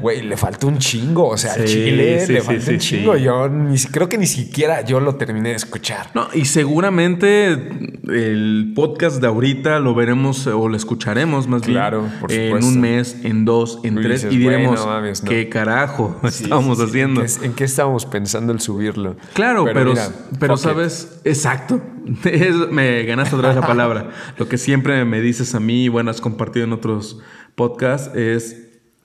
güey, 0.00 0.22
le 0.22 0.36
falta 0.36 0.68
un 0.68 0.78
chingo. 0.78 1.26
O 1.30 1.36
sea, 1.36 1.54
al 1.54 1.64
chile 1.64 2.24
sí, 2.24 2.32
le 2.32 2.40
falta 2.42 2.60
sí, 2.64 2.70
un 2.74 2.78
chingo. 2.78 3.16
Yo 3.16 3.48
ni, 3.48 3.76
creo 3.76 4.08
que 4.08 4.16
ni 4.18 4.26
siquiera 4.26 4.82
yo 4.84 5.00
lo 5.00 5.16
terminé 5.16 5.48
de 5.48 5.56
escuchar. 5.56 6.10
No, 6.14 6.28
y 6.32 6.44
seguramente 6.44 7.52
el 7.52 8.72
podcast 8.76 9.20
de 9.20 9.26
ahorita 9.26 9.80
lo 9.80 9.96
veremos 9.96 10.46
o 10.46 10.68
lo 10.68 10.76
escucharemos 10.76 11.48
más 11.48 11.62
Claro, 11.62 12.02
bien 12.02 12.20
por 12.20 12.30
en 12.32 12.46
supuesto. 12.46 12.68
un 12.68 12.80
mes, 12.80 13.16
en 13.24 13.44
dos, 13.44 13.80
en 13.82 13.98
Y 13.98 14.02
tres 14.02 14.22
dices, 14.22 14.32
y 14.38 14.42
"Güey, 14.42 14.56
diremos 14.56 14.78
no 14.80 14.86
mames, 14.86 15.24
no". 15.24 15.30
qué 15.30 15.48
carajo 15.48 16.20
sí. 16.30 16.48
haciendo. 16.52 17.20
¿En 17.20 17.26
qué, 17.26 17.46
en 17.46 17.52
qué 17.54 17.64
estábamos 17.64 18.06
pensando 18.06 18.52
el 18.52 18.60
subirlo? 18.60 19.16
Claro, 19.32 19.64
pero, 19.64 19.74
pero, 19.74 19.90
mira, 19.90 20.54
it. 20.54 20.56
sabes, 20.60 21.20
exacto. 21.24 21.80
Es- 22.24 22.70
me 22.70 23.02
ganaste 23.04 23.36
otra 23.36 23.48
vez 23.48 23.56
la 23.56 23.66
palabra. 23.66 24.10
Lo 24.38 24.48
que 24.48 24.58
siempre 24.58 25.04
me 25.04 25.20
dices 25.20 25.54
a 25.54 25.60
mí, 25.60 25.84
y 25.84 25.88
bueno, 25.88 26.10
has 26.10 26.20
compartido 26.20 26.64
en 26.64 26.72
otros 26.72 27.20
podcasts, 27.54 28.14
es 28.16 28.60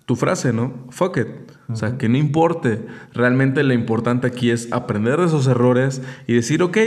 tu 0.06 0.16
frase, 0.16 0.54
¿no? 0.54 0.74
Fuck 0.90 1.18
it. 1.18 1.28
O 1.70 1.76
sea, 1.76 1.98
que 1.98 2.10
no 2.10 2.18
importe. 2.18 2.82
Realmente 3.14 3.64
lo 3.64 3.74
importante 3.74 4.26
aquí 4.28 4.50
es 4.50 4.72
aprender 4.72 5.20
de 5.20 5.28
esos 5.28 5.46
errores 5.48 6.02
y 6.28 6.34
decir, 6.34 6.64
ok, 6.64 6.78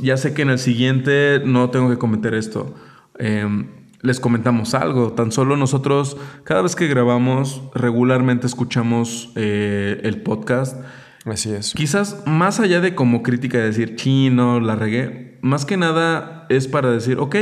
ya 0.00 0.16
sé 0.16 0.32
que 0.32 0.42
en 0.42 0.50
el 0.50 0.58
siguiente 0.60 1.42
no 1.44 1.70
tengo 1.70 1.90
que 1.90 1.98
cometer 1.98 2.34
esto. 2.34 2.72
Em, 3.18 3.66
les 4.00 4.20
comentamos 4.20 4.74
algo. 4.74 5.12
Tan 5.12 5.32
solo 5.32 5.56
nosotros, 5.56 6.16
cada 6.44 6.62
vez 6.62 6.76
que 6.76 6.86
grabamos, 6.86 7.62
regularmente 7.74 8.46
escuchamos 8.46 9.32
eh, 9.34 10.00
el 10.04 10.22
podcast. 10.22 10.76
Así 11.24 11.52
es. 11.52 11.72
Quizás 11.74 12.22
más 12.26 12.60
allá 12.60 12.80
de 12.80 12.94
como 12.94 13.22
crítica 13.22 13.58
de 13.58 13.64
decir, 13.64 13.96
chino, 13.96 14.60
la 14.60 14.76
regué, 14.76 15.38
más 15.42 15.64
que 15.64 15.76
nada 15.76 16.46
es 16.48 16.68
para 16.68 16.90
decir, 16.90 17.18
ok, 17.18 17.36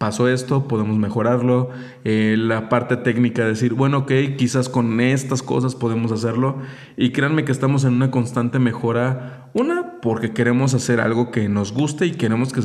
pasó 0.00 0.28
esto, 0.28 0.66
podemos 0.66 0.96
mejorarlo. 0.96 1.70
Eh, 2.04 2.36
la 2.38 2.68
parte 2.68 2.96
técnica 2.96 3.42
de 3.42 3.50
decir, 3.50 3.74
bueno, 3.74 3.98
ok, 3.98 4.12
quizás 4.38 4.68
con 4.68 4.98
estas 5.00 5.42
cosas 5.42 5.74
podemos 5.74 6.10
hacerlo. 6.10 6.58
Y 6.96 7.10
créanme 7.10 7.44
que 7.44 7.52
estamos 7.52 7.84
en 7.84 7.92
una 7.94 8.10
constante 8.10 8.58
mejora. 8.58 9.50
Una, 9.52 10.00
porque 10.00 10.32
queremos 10.32 10.72
hacer 10.72 11.00
algo 11.00 11.30
que 11.30 11.48
nos 11.48 11.72
guste 11.72 12.06
y 12.06 12.12
queremos 12.12 12.52
que, 12.52 12.62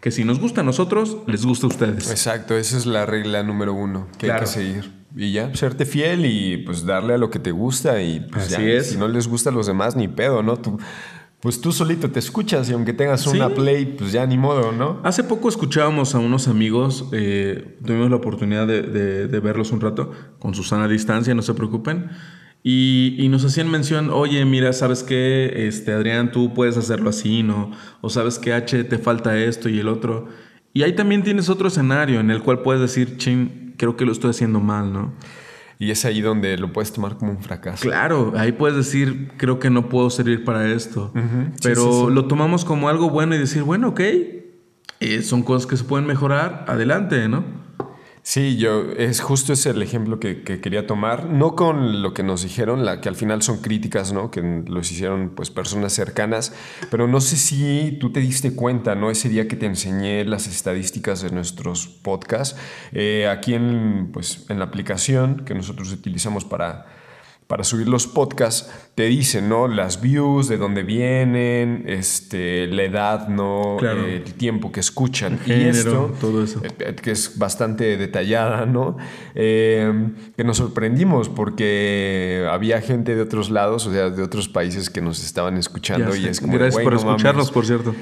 que 0.00 0.10
si 0.10 0.24
nos 0.24 0.40
gusta 0.40 0.62
a 0.62 0.64
nosotros, 0.64 1.18
les 1.28 1.46
guste 1.46 1.66
a 1.66 1.68
ustedes. 1.68 2.10
Exacto, 2.10 2.56
esa 2.56 2.76
es 2.76 2.86
la 2.86 3.06
regla 3.06 3.44
número 3.44 3.72
uno 3.72 4.08
que 4.18 4.32
hay 4.32 4.40
que 4.40 4.46
seguir. 4.46 5.03
Y 5.16 5.32
ya, 5.32 5.54
serte 5.54 5.86
fiel 5.86 6.26
y 6.26 6.56
pues 6.58 6.84
darle 6.84 7.14
a 7.14 7.18
lo 7.18 7.30
que 7.30 7.38
te 7.38 7.52
gusta 7.52 8.02
y 8.02 8.20
pues 8.20 8.52
Así 8.52 8.68
es. 8.68 8.90
si 8.90 8.96
no 8.96 9.06
les 9.06 9.28
gusta 9.28 9.50
a 9.50 9.52
los 9.52 9.66
demás, 9.66 9.94
ni 9.94 10.08
pedo, 10.08 10.42
¿no? 10.42 10.56
Tú, 10.56 10.78
pues 11.44 11.60
tú 11.60 11.72
solito 11.72 12.10
te 12.10 12.18
escuchas 12.18 12.70
y 12.70 12.72
aunque 12.72 12.94
tengas 12.94 13.26
una 13.26 13.50
play, 13.50 13.84
pues 13.84 14.12
ya 14.12 14.26
ni 14.26 14.38
modo, 14.38 14.72
¿no? 14.72 15.00
Hace 15.04 15.22
poco 15.22 15.48
escuchábamos 15.48 16.14
a 16.14 16.18
unos 16.18 16.48
amigos, 16.48 17.06
eh, 17.12 17.76
tuvimos 17.84 18.08
la 18.08 18.16
oportunidad 18.16 18.66
de, 18.66 19.40
verlos 19.40 19.70
un 19.70 19.82
rato, 19.82 20.10
con 20.38 20.54
Susana 20.54 20.84
a 20.84 20.88
distancia, 20.88 21.34
no 21.34 21.42
se 21.42 21.52
preocupen. 21.52 22.08
Y, 22.62 23.14
y, 23.18 23.28
nos 23.28 23.44
hacían 23.44 23.70
mención, 23.70 24.08
oye, 24.08 24.42
mira, 24.46 24.72
¿sabes 24.72 25.02
qué? 25.02 25.66
Este, 25.68 25.92
Adrián, 25.92 26.32
tú 26.32 26.54
puedes 26.54 26.78
hacerlo 26.78 27.10
así, 27.10 27.42
¿no? 27.42 27.72
O 28.00 28.08
sabes 28.08 28.38
que 28.38 28.54
H 28.54 28.84
te 28.84 28.96
falta 28.96 29.36
esto 29.36 29.68
y 29.68 29.80
el 29.80 29.88
otro. 29.88 30.28
Y 30.72 30.82
ahí 30.82 30.94
también 30.94 31.22
tienes 31.22 31.50
otro 31.50 31.68
escenario 31.68 32.20
en 32.20 32.30
el 32.30 32.42
cual 32.42 32.62
puedes 32.62 32.80
decir, 32.80 33.18
ching, 33.18 33.63
creo 33.76 33.96
que 33.96 34.04
lo 34.04 34.12
estoy 34.12 34.30
haciendo 34.30 34.60
mal, 34.60 34.92
¿no? 34.92 35.12
Y 35.78 35.90
es 35.90 36.04
ahí 36.04 36.20
donde 36.20 36.56
lo 36.56 36.72
puedes 36.72 36.92
tomar 36.92 37.16
como 37.16 37.32
un 37.32 37.42
fracaso. 37.42 37.82
Claro, 37.82 38.32
ahí 38.36 38.52
puedes 38.52 38.76
decir, 38.76 39.32
creo 39.36 39.58
que 39.58 39.70
no 39.70 39.88
puedo 39.88 40.08
servir 40.08 40.44
para 40.44 40.68
esto. 40.68 41.12
Pero 41.62 42.10
lo 42.10 42.26
tomamos 42.26 42.64
como 42.64 42.88
algo 42.88 43.10
bueno 43.10 43.34
y 43.34 43.38
decir, 43.38 43.64
bueno, 43.64 43.88
ok, 43.88 44.00
eh, 44.00 45.22
son 45.22 45.42
cosas 45.42 45.66
que 45.66 45.76
se 45.76 45.84
pueden 45.84 46.06
mejorar, 46.06 46.64
adelante, 46.68 47.28
¿no? 47.28 47.63
Sí, 48.26 48.56
yo 48.56 48.90
es 48.96 49.20
justo 49.20 49.52
ese 49.52 49.68
el 49.68 49.82
ejemplo 49.82 50.18
que, 50.18 50.42
quería 50.42 50.86
tomar, 50.86 51.26
no 51.26 51.54
con 51.54 52.00
lo 52.00 52.14
que 52.14 52.22
nos 52.22 52.42
dijeron, 52.42 52.82
la, 52.82 53.02
que 53.02 53.10
al 53.10 53.16
final 53.16 53.42
son 53.42 53.58
críticas, 53.60 54.14
¿no? 54.14 54.30
Que 54.30 54.40
los 54.66 54.90
hicieron 54.90 55.34
pues 55.36 55.50
personas 55.50 55.92
cercanas, 55.92 56.54
pero 56.90 57.06
no 57.06 57.20
sé 57.20 57.36
si 57.36 57.98
tú 58.00 58.12
te 58.12 58.20
diste 58.20 58.54
cuenta, 58.54 58.94
¿no? 58.94 59.10
Ese 59.10 59.28
día 59.28 59.46
que 59.46 59.56
te 59.56 59.66
enseñé 59.66 60.24
las 60.24 60.46
estadísticas 60.46 61.20
de 61.20 61.32
nuestros 61.32 61.86
podcasts, 61.86 62.58
eh, 62.92 63.28
aquí 63.28 63.52
en, 63.52 64.08
pues, 64.10 64.46
en 64.48 64.58
la 64.58 64.64
aplicación 64.64 65.44
que 65.44 65.54
nosotros 65.54 65.92
utilizamos 65.92 66.46
para 66.46 66.86
para 67.46 67.62
subir 67.62 67.88
los 67.88 68.06
podcasts, 68.06 68.70
te 68.94 69.04
dicen, 69.04 69.48
¿no? 69.48 69.68
Las 69.68 70.00
views, 70.00 70.48
de 70.48 70.56
dónde 70.56 70.82
vienen, 70.82 71.84
este, 71.86 72.66
la 72.68 72.84
edad, 72.84 73.28
¿no? 73.28 73.78
el 73.80 74.22
tiempo 74.34 74.72
que 74.72 74.80
escuchan. 74.80 75.38
y 75.44 75.52
esto, 75.52 76.14
todo 76.20 76.44
eso. 76.44 76.60
Eh, 76.64 76.70
eh, 76.78 76.94
que 76.94 77.10
es 77.10 77.38
bastante 77.38 77.96
detallada, 77.96 78.66
¿no? 78.66 78.96
Eh, 79.34 79.92
que 80.36 80.44
nos 80.44 80.58
sorprendimos 80.58 81.28
porque 81.28 82.46
había 82.50 82.80
gente 82.80 83.14
de 83.14 83.22
otros 83.22 83.50
lados, 83.50 83.86
o 83.86 83.92
sea, 83.92 84.10
de 84.10 84.22
otros 84.22 84.48
países 84.48 84.88
que 84.88 85.00
nos 85.00 85.22
estaban 85.22 85.56
escuchando. 85.56 86.16
y 86.16 86.26
es 86.26 86.40
como, 86.40 86.54
Gracias 86.54 86.82
por 86.82 86.94
escucharnos, 86.94 87.50
por 87.50 87.66
cierto. 87.66 87.94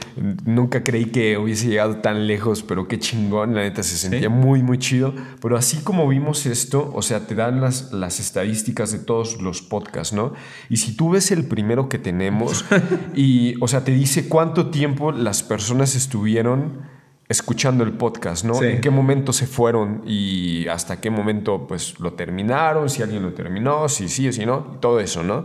Nunca 0.44 0.84
creí 0.84 1.06
que 1.06 1.36
hubiese 1.38 1.68
llegado 1.68 1.96
tan 1.96 2.26
lejos, 2.26 2.62
pero 2.62 2.86
qué 2.86 2.98
chingón, 2.98 3.54
la 3.54 3.62
neta 3.62 3.82
se 3.82 3.96
sentía 3.96 4.28
muy, 4.28 4.62
muy 4.62 4.78
chido. 4.78 5.14
Pero 5.40 5.56
así 5.56 5.78
como 5.78 6.06
vimos 6.06 6.46
esto, 6.46 6.92
o 6.94 7.02
sea, 7.02 7.26
te 7.26 7.34
dan 7.34 7.60
las, 7.60 7.92
las 7.92 8.20
estadísticas 8.20 8.92
de 8.92 8.98
todos 8.98 9.31
los 9.40 9.62
podcasts, 9.62 10.12
¿no? 10.12 10.32
Y 10.68 10.78
si 10.78 10.96
tú 10.96 11.10
ves 11.10 11.30
el 11.30 11.46
primero 11.46 11.88
que 11.88 11.98
tenemos 11.98 12.64
y, 13.14 13.54
o 13.60 13.68
sea, 13.68 13.84
te 13.84 13.92
dice 13.92 14.28
cuánto 14.28 14.70
tiempo 14.70 15.12
las 15.12 15.42
personas 15.42 15.94
estuvieron 15.94 16.90
escuchando 17.28 17.82
el 17.84 17.92
podcast, 17.92 18.44
¿no? 18.44 18.62
En 18.62 18.80
qué 18.80 18.90
momento 18.90 19.32
se 19.32 19.46
fueron 19.46 20.02
y 20.06 20.66
hasta 20.68 21.00
qué 21.00 21.08
momento 21.08 21.66
pues 21.66 21.98
lo 21.98 22.12
terminaron, 22.12 22.90
si 22.90 23.02
alguien 23.02 23.22
lo 23.22 23.32
terminó, 23.32 23.88
si 23.88 24.08
sí 24.08 24.28
o 24.28 24.32
si 24.32 24.44
no, 24.44 24.72
y 24.74 24.78
todo 24.78 25.00
eso, 25.00 25.22
¿no? 25.22 25.44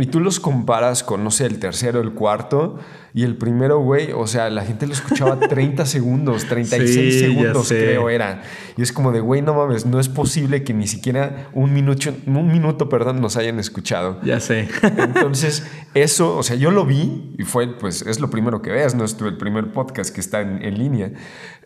Y 0.00 0.06
tú 0.06 0.20
los 0.20 0.40
comparas 0.40 1.02
con, 1.02 1.22
no 1.22 1.30
sé, 1.30 1.44
el 1.44 1.58
tercero, 1.58 2.00
el 2.00 2.12
cuarto, 2.12 2.78
y 3.12 3.24
el 3.24 3.36
primero, 3.36 3.80
güey, 3.80 4.12
o 4.12 4.26
sea, 4.26 4.48
la 4.50 4.64
gente 4.64 4.86
lo 4.86 4.92
escuchaba 4.92 5.38
30 5.48 5.84
segundos, 5.84 6.46
36 6.46 7.18
segundos, 7.18 7.68
creo 7.68 8.08
era. 8.08 8.42
Y 8.76 8.82
es 8.82 8.92
como 8.92 9.12
de, 9.12 9.20
güey, 9.20 9.42
no 9.42 9.54
mames, 9.54 9.84
no 9.84 10.00
es 10.00 10.08
posible 10.08 10.62
que 10.62 10.72
ni 10.72 10.86
siquiera 10.86 11.48
un 11.52 11.72
minuto, 11.72 12.10
un 12.26 12.52
minuto, 12.52 12.88
perdón, 12.88 13.20
nos 13.20 13.36
hayan 13.36 13.58
escuchado. 13.58 14.20
Ya 14.22 14.40
sé. 14.40 14.68
Entonces, 14.82 15.66
eso, 15.94 16.36
o 16.36 16.42
sea, 16.42 16.56
yo 16.56 16.70
lo 16.70 16.86
vi 16.86 17.34
y 17.36 17.42
fue, 17.42 17.66
pues, 17.78 18.02
es 18.02 18.20
lo 18.20 18.30
primero 18.30 18.62
que 18.62 18.70
veas, 18.70 18.94
nuestro 18.94 19.28
el 19.28 19.36
primer 19.36 19.72
podcast 19.72 20.14
que 20.14 20.20
está 20.20 20.40
en, 20.40 20.78
línea. 20.78 21.12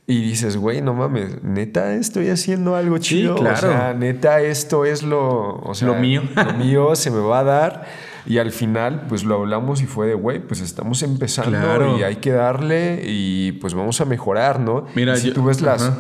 Y 0.07 0.23
dices, 0.23 0.57
güey, 0.57 0.83
no 0.83 0.93
mames, 0.93 1.43
neta 1.43 1.95
estoy 1.95 2.29
haciendo 2.29 2.75
algo 2.75 2.99
chido. 2.99 3.37
claro. 3.37 3.69
O 3.69 3.71
sea, 3.71 3.95
neta 3.95 4.41
esto 4.41 4.85
es 4.85 5.03
lo, 5.03 5.61
o 5.61 5.75
sea, 5.75 5.89
lo 5.89 5.95
mío. 5.95 6.23
Lo 6.35 6.53
mío 6.55 6.97
se 6.97 7.11
me 7.11 7.21
va 7.21 7.41
a 7.41 7.45
dar. 7.45 7.87
Y 8.27 8.39
al 8.39 8.51
final, 8.53 9.07
pues 9.09 9.25
lo 9.25 9.37
hablamos 9.37 9.83
y 9.83 9.87
fue 9.87 10.07
de, 10.07 10.15
güey, 10.15 10.41
pues 10.47 10.61
estamos 10.61 11.03
empezando 11.03 11.99
y 11.99 12.03
hay 12.03 12.17
que 12.17 12.31
darle 12.31 13.03
y 13.05 13.53
pues 13.53 13.75
vamos 13.75 14.01
a 14.01 14.05
mejorar, 14.05 14.61
¿no? 14.61 14.87
Mira, 14.95 15.17
si, 15.17 15.33
tú 15.33 15.45
ves 15.45 15.61
las, 15.61 15.93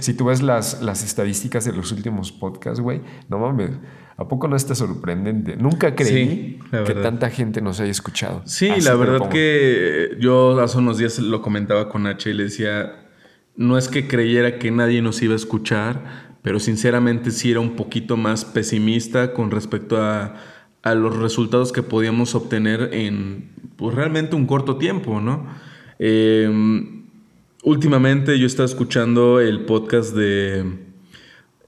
si 0.00 0.14
tú 0.14 0.26
ves 0.26 0.42
las, 0.42 0.82
las 0.82 1.02
estadísticas 1.02 1.64
de 1.64 1.72
los 1.72 1.92
últimos 1.92 2.30
podcasts, 2.32 2.80
güey, 2.80 3.00
no 3.28 3.38
mames. 3.38 3.70
¿A 4.18 4.28
poco 4.28 4.46
no 4.46 4.56
está 4.56 4.74
sorprendente? 4.74 5.56
Nunca 5.56 5.94
creí 5.94 6.60
que 6.70 6.94
tanta 6.94 7.30
gente 7.30 7.62
nos 7.62 7.80
haya 7.80 7.90
escuchado. 7.90 8.42
Sí, 8.44 8.70
la 8.82 8.94
verdad 8.94 9.28
que 9.30 10.16
yo 10.20 10.60
hace 10.60 10.78
unos 10.78 10.98
días 10.98 11.18
lo 11.18 11.40
comentaba 11.40 11.88
con 11.88 12.06
H 12.06 12.28
y 12.28 12.34
le 12.34 12.44
decía, 12.44 13.08
no 13.56 13.78
es 13.78 13.88
que 13.88 14.06
creyera 14.06 14.58
que 14.58 14.70
nadie 14.70 15.00
nos 15.00 15.22
iba 15.22 15.32
a 15.32 15.36
escuchar, 15.36 16.36
pero 16.42 16.60
sinceramente 16.60 17.30
sí 17.30 17.50
era 17.50 17.60
un 17.60 17.74
poquito 17.74 18.16
más 18.16 18.44
pesimista 18.44 19.32
con 19.32 19.50
respecto 19.50 20.00
a 20.00 20.34
a 20.82 20.94
los 20.94 21.16
resultados 21.16 21.72
que 21.72 21.82
podíamos 21.82 22.34
obtener 22.34 22.90
en 22.92 23.50
pues, 23.76 23.94
realmente 23.94 24.36
un 24.36 24.46
corto 24.46 24.76
tiempo, 24.76 25.20
¿no? 25.20 25.46
Em, 25.98 27.04
últimamente 27.62 28.38
yo 28.38 28.46
estaba 28.46 28.66
escuchando 28.66 29.40
el 29.40 29.64
podcast 29.64 30.14
de... 30.14 30.92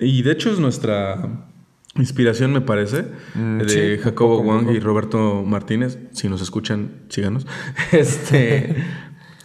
Y 0.00 0.23
de 0.23 0.33
hecho 0.33 0.50
es 0.50 0.59
nuestra 0.59 1.47
inspiración, 1.97 2.52
me 2.52 2.61
parece, 2.61 3.06
mm, 3.35 3.59
de 3.59 3.99
Jacobo 4.02 4.40
Wang 4.40 4.71
y 4.71 4.80
Roberto 4.80 5.44
Martínez. 5.47 5.99
Si 6.11 6.28
nos 6.28 6.42
escuchan, 6.42 7.04
síganos. 7.09 7.47
Este, 7.92 8.75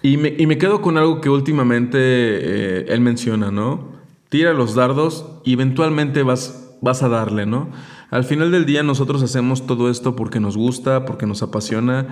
y, 0.01 0.17
me, 0.17 0.33
y, 0.35 0.47
me, 0.47 0.57
quedo 0.57 0.81
con 0.81 0.97
algo 0.97 1.21
que 1.21 1.29
últimamente 1.29 1.99
eh, 1.99 2.85
él 2.89 3.01
menciona, 3.01 3.51
¿no? 3.51 3.99
Tira 4.29 4.53
los 4.53 4.73
dardos 4.73 5.39
y 5.43 5.53
eventualmente 5.53 6.23
vas, 6.23 6.75
vas 6.81 7.03
a 7.03 7.09
darle, 7.09 7.45
¿no? 7.45 7.69
Al 8.11 8.23
final 8.23 8.51
del 8.51 8.65
día 8.65 8.83
nosotros 8.83 9.21
hacemos 9.21 9.67
todo 9.67 9.89
esto 9.89 10.15
porque 10.15 10.39
nos 10.39 10.57
gusta, 10.57 11.05
porque 11.05 11.27
nos 11.27 11.43
apasiona 11.43 12.07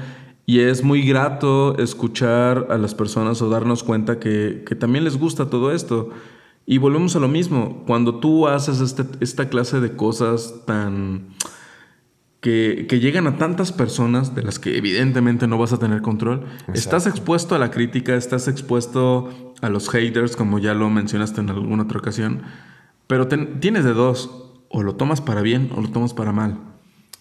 y 0.49 0.61
es 0.61 0.81
muy 0.81 1.01
grato 1.01 1.77
escuchar 1.77 2.67
a 2.69 2.77
las 2.77 2.95
personas 2.95 3.41
o 3.41 3.49
darnos 3.49 3.83
cuenta 3.83 4.17
que, 4.17 4.63
también 4.79 5.03
les 5.03 5.17
gusta 5.17 5.49
todo 5.49 5.73
esto. 5.73 6.09
Y 6.65 6.77
volvemos 6.77 7.17
a 7.17 7.19
lo 7.19 7.27
mismo, 7.27 7.83
cuando 7.85 8.19
tú 8.19 8.47
haces 8.47 8.79
este, 8.79 9.03
esta 9.19 9.49
clase 9.49 9.81
de 9.81 9.95
cosas 9.95 10.63
tan... 10.65 11.35
Que, 12.39 12.87
llegan 12.89 13.27
a 13.27 13.37
tantas 13.37 13.73
personas 13.73 14.35
de 14.35 14.43
las 14.43 14.57
que 14.57 14.77
evidentemente 14.77 15.47
no 15.47 15.57
vas 15.57 15.73
a 15.73 15.79
tener 15.79 16.01
control, 16.01 16.45
estás 16.73 17.05
expuesto 17.07 17.55
a 17.55 17.59
la 17.59 17.71
crítica, 17.71 18.15
estás 18.15 18.47
expuesto 18.47 19.53
a 19.59 19.67
los 19.67 19.89
haters, 19.89 20.37
como 20.37 20.59
ya 20.59 20.73
lo 20.73 20.89
mencionaste 20.89 21.41
en 21.41 21.49
alguna 21.49 21.83
otra 21.83 21.99
ocasión, 21.99 22.43
pero 23.07 23.27
tienes 23.27 23.83
de 23.83 23.93
dos, 23.93 24.46
o 24.69 24.83
lo 24.83 24.95
tomas 24.95 25.21
para 25.21 25.41
bien 25.41 25.69
o 25.75 25.81
lo 25.81 25.89
tomas 25.89 26.13
para 26.13 26.31
mal. 26.31 26.59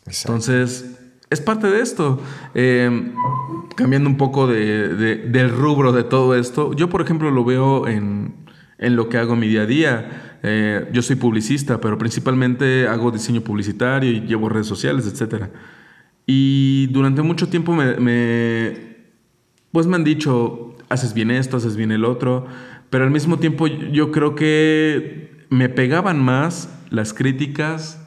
Entonces, 0.06 0.96
es 1.30 1.40
parte 1.40 1.66
de 1.66 1.80
esto. 1.80 2.20
Eh, 2.54 3.12
cambiando 3.74 4.08
un 4.08 4.16
poco 4.16 4.46
de, 4.46 4.88
del 5.28 5.50
rubro 5.50 5.92
de 5.92 6.04
todo 6.04 6.34
esto, 6.34 6.72
yo 6.74 6.88
por 6.88 7.02
ejemplo 7.02 7.30
lo 7.30 7.44
veo 7.44 7.88
en, 7.88 8.34
en 8.78 8.96
lo 8.96 9.08
que 9.08 9.18
hago 9.18 9.36
mi 9.36 9.48
día 9.48 9.62
a 9.62 9.66
día. 9.66 10.38
Eh, 10.42 10.88
yo 10.92 11.02
soy 11.02 11.16
publicista, 11.16 11.80
pero 11.80 11.98
principalmente 11.98 12.86
hago 12.86 13.10
diseño 13.10 13.40
publicitario 13.40 14.10
y 14.10 14.20
llevo 14.20 14.48
redes 14.48 14.66
sociales, 14.66 15.06
etc. 15.06 15.46
Y 16.26 16.86
durante 16.88 17.22
mucho 17.22 17.48
tiempo 17.48 17.74
me, 17.74 17.96
me, 17.96 18.96
pues 19.72 19.86
me 19.86 19.96
han 19.96 20.04
dicho, 20.04 20.76
haces 20.88 21.14
bien 21.14 21.30
esto, 21.30 21.56
haces 21.56 21.76
bien 21.76 21.90
el 21.90 22.04
otro, 22.04 22.46
pero 22.90 23.04
al 23.04 23.10
mismo 23.10 23.38
tiempo 23.38 23.66
yo 23.66 24.12
creo 24.12 24.34
que 24.34 25.46
me 25.50 25.68
pegaban 25.68 26.22
más 26.22 26.72
las 26.96 27.14
críticas 27.14 28.00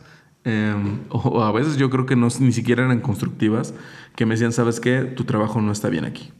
em, 0.43 0.99
o 1.09 1.43
a 1.43 1.51
veces 1.51 1.77
yo 1.77 1.89
creo 1.89 2.05
que 2.05 2.15
no, 2.15 2.27
ni 2.39 2.51
siquiera 2.51 2.83
eran 2.83 2.99
constructivas, 2.99 3.73
que 4.15 4.25
me 4.25 4.33
decían, 4.33 4.51
¿sabes 4.51 4.79
qué? 4.79 5.03
Tu 5.03 5.23
trabajo 5.23 5.61
no 5.61 5.71
está 5.71 5.89
bien 5.89 6.03
aquí. 6.03 6.31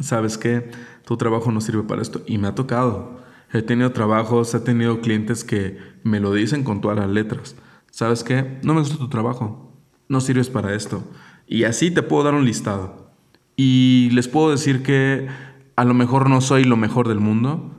¿Sabes 0.00 0.38
qué? 0.38 0.70
Tu 1.04 1.16
trabajo 1.16 1.50
no 1.52 1.60
sirve 1.60 1.82
para 1.82 2.02
esto. 2.02 2.22
Y 2.26 2.38
me 2.38 2.48
ha 2.48 2.54
tocado. 2.54 3.20
He 3.52 3.62
tenido 3.62 3.92
trabajos, 3.92 4.54
he 4.54 4.60
tenido 4.60 5.00
clientes 5.00 5.44
que 5.44 5.78
me 6.02 6.20
lo 6.20 6.32
dicen 6.32 6.64
con 6.64 6.80
todas 6.80 6.98
las 6.98 7.08
letras. 7.08 7.56
¿Sabes 7.90 8.24
qué? 8.24 8.58
No 8.62 8.74
me 8.74 8.80
gusta 8.80 8.98
tu 8.98 9.08
trabajo. 9.08 9.72
No 10.08 10.20
sirves 10.20 10.50
para 10.50 10.74
esto. 10.74 11.02
Y 11.46 11.64
así 11.64 11.90
te 11.90 12.02
puedo 12.02 12.24
dar 12.24 12.34
un 12.34 12.44
listado. 12.44 13.10
Y 13.56 14.10
les 14.12 14.28
puedo 14.28 14.50
decir 14.50 14.82
que 14.82 15.28
a 15.76 15.84
lo 15.84 15.94
mejor 15.94 16.28
no 16.28 16.40
soy 16.40 16.64
lo 16.64 16.76
mejor 16.76 17.08
del 17.08 17.20
mundo, 17.20 17.72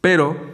pero 0.00 0.51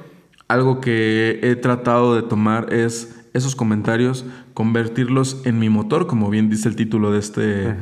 algo 0.48 0.80
que 0.80 1.40
he 1.42 1.56
tratado 1.56 2.14
de 2.14 2.22
tomar 2.22 2.72
es 2.72 3.14
esos 3.34 3.54
comentarios, 3.54 4.24
convertirlos 4.54 5.42
en 5.44 5.58
mi 5.58 5.68
motor, 5.68 6.06
como 6.06 6.30
bien 6.30 6.48
dice 6.50 6.68
el 6.68 6.76
título 6.76 7.12
de 7.12 7.18
este, 7.18 7.76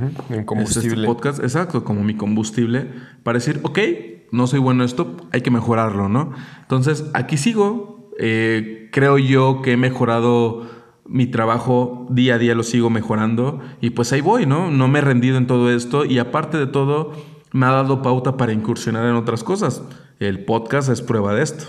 combustible. 0.45 0.95
este 0.95 1.07
podcast. 1.07 1.39
Exacto, 1.41 1.85
como 1.85 2.03
mi 2.03 2.15
combustible, 2.15 2.91
para 3.23 3.39
decir, 3.39 3.61
ok, 3.63 3.79
no 4.33 4.47
soy 4.47 4.59
bueno 4.59 4.83
en 4.83 4.87
esto, 4.87 5.17
hay 5.33 5.41
que 5.41 5.51
mejorarlo, 5.51 6.09
¿no? 6.09 6.33
Entonces, 6.61 7.05
aquí 7.15 7.37
sigo. 7.37 8.13
Eh, 8.19 8.89
creo 8.93 9.19
yo 9.19 9.61
que 9.63 9.73
he 9.73 9.77
mejorado 9.77 10.67
mi 11.07 11.27
trabajo 11.27 12.07
día 12.11 12.37
a 12.37 12.39
día, 12.39 12.55
lo 12.55 12.63
sigo 12.63 12.91
mejorando 12.91 13.61
y 13.81 13.91
pues 13.91 14.13
ahí 14.13 14.21
voy, 14.21 14.47
¿no? 14.47 14.71
No 14.71 14.89
me 14.89 14.99
he 14.99 15.03
rendido 15.03 15.37
en 15.37 15.47
todo 15.47 15.71
esto 15.71 16.05
y 16.05 16.19
aparte 16.19 16.57
de 16.57 16.67
todo, 16.67 17.13
me 17.53 17.67
ha 17.67 17.71
dado 17.71 18.03
pauta 18.03 18.37
para 18.37 18.53
incursionar 18.53 19.07
en 19.07 19.15
otras 19.15 19.45
cosas. 19.45 19.83
El 20.19 20.45
podcast 20.45 20.89
es 20.89 21.03
prueba 21.03 21.35
de 21.35 21.43
esto. 21.43 21.67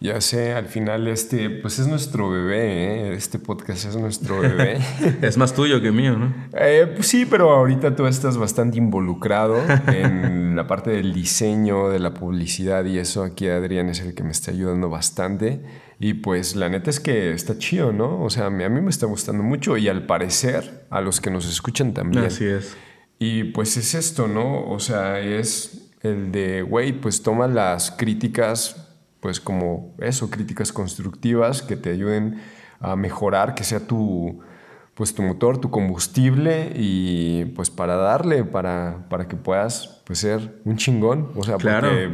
Ya 0.00 0.20
sé, 0.20 0.52
al 0.52 0.66
final 0.66 1.08
este, 1.08 1.50
pues 1.50 1.80
es 1.80 1.88
nuestro 1.88 2.30
bebé, 2.30 3.08
¿eh? 3.08 3.14
este 3.14 3.40
podcast 3.40 3.84
es 3.84 3.96
nuestro 3.96 4.40
bebé. 4.40 4.78
es 5.22 5.36
más 5.36 5.54
tuyo 5.54 5.82
que 5.82 5.90
mío, 5.90 6.16
¿no? 6.16 6.32
Eh, 6.56 6.92
pues 6.94 7.08
sí, 7.08 7.26
pero 7.26 7.50
ahorita 7.50 7.96
tú 7.96 8.06
estás 8.06 8.36
bastante 8.36 8.78
involucrado 8.78 9.60
en 9.88 10.54
la 10.56 10.68
parte 10.68 10.90
del 10.90 11.12
diseño, 11.12 11.88
de 11.88 11.98
la 11.98 12.14
publicidad 12.14 12.84
y 12.84 12.98
eso. 12.98 13.24
Aquí 13.24 13.48
Adrián 13.48 13.88
es 13.88 13.98
el 13.98 14.14
que 14.14 14.22
me 14.22 14.30
está 14.30 14.52
ayudando 14.52 14.88
bastante. 14.88 15.62
Y 15.98 16.14
pues 16.14 16.54
la 16.54 16.68
neta 16.68 16.90
es 16.90 17.00
que 17.00 17.32
está 17.32 17.58
chido, 17.58 17.92
¿no? 17.92 18.22
O 18.22 18.30
sea, 18.30 18.46
a 18.46 18.50
mí 18.50 18.68
me 18.68 18.90
está 18.90 19.06
gustando 19.06 19.42
mucho 19.42 19.76
y 19.76 19.88
al 19.88 20.06
parecer 20.06 20.86
a 20.90 21.00
los 21.00 21.20
que 21.20 21.32
nos 21.32 21.44
escuchan 21.50 21.92
también. 21.92 22.24
Así 22.24 22.46
es. 22.46 22.76
Y 23.18 23.44
pues 23.44 23.76
es 23.76 23.96
esto, 23.96 24.28
¿no? 24.28 24.70
O 24.70 24.78
sea, 24.78 25.18
es 25.18 25.90
el 26.02 26.30
de, 26.30 26.62
güey, 26.62 26.92
pues 26.92 27.24
toma 27.24 27.48
las 27.48 27.90
críticas 27.90 28.87
pues 29.20 29.40
como 29.40 29.94
eso, 29.98 30.30
críticas 30.30 30.72
constructivas 30.72 31.62
que 31.62 31.76
te 31.76 31.90
ayuden 31.90 32.40
a 32.80 32.96
mejorar, 32.96 33.54
que 33.54 33.64
sea 33.64 33.80
tu, 33.80 34.40
pues 34.94 35.14
tu 35.14 35.22
motor, 35.22 35.58
tu 35.58 35.70
combustible 35.70 36.72
y 36.74 37.46
pues 37.56 37.70
para 37.70 37.96
darle, 37.96 38.44
para, 38.44 39.06
para 39.08 39.28
que 39.28 39.36
puedas 39.36 40.02
pues 40.04 40.20
ser 40.20 40.60
un 40.64 40.76
chingón. 40.76 41.30
O 41.34 41.42
sea, 41.42 41.56
claro. 41.56 41.88
porque 41.88 42.08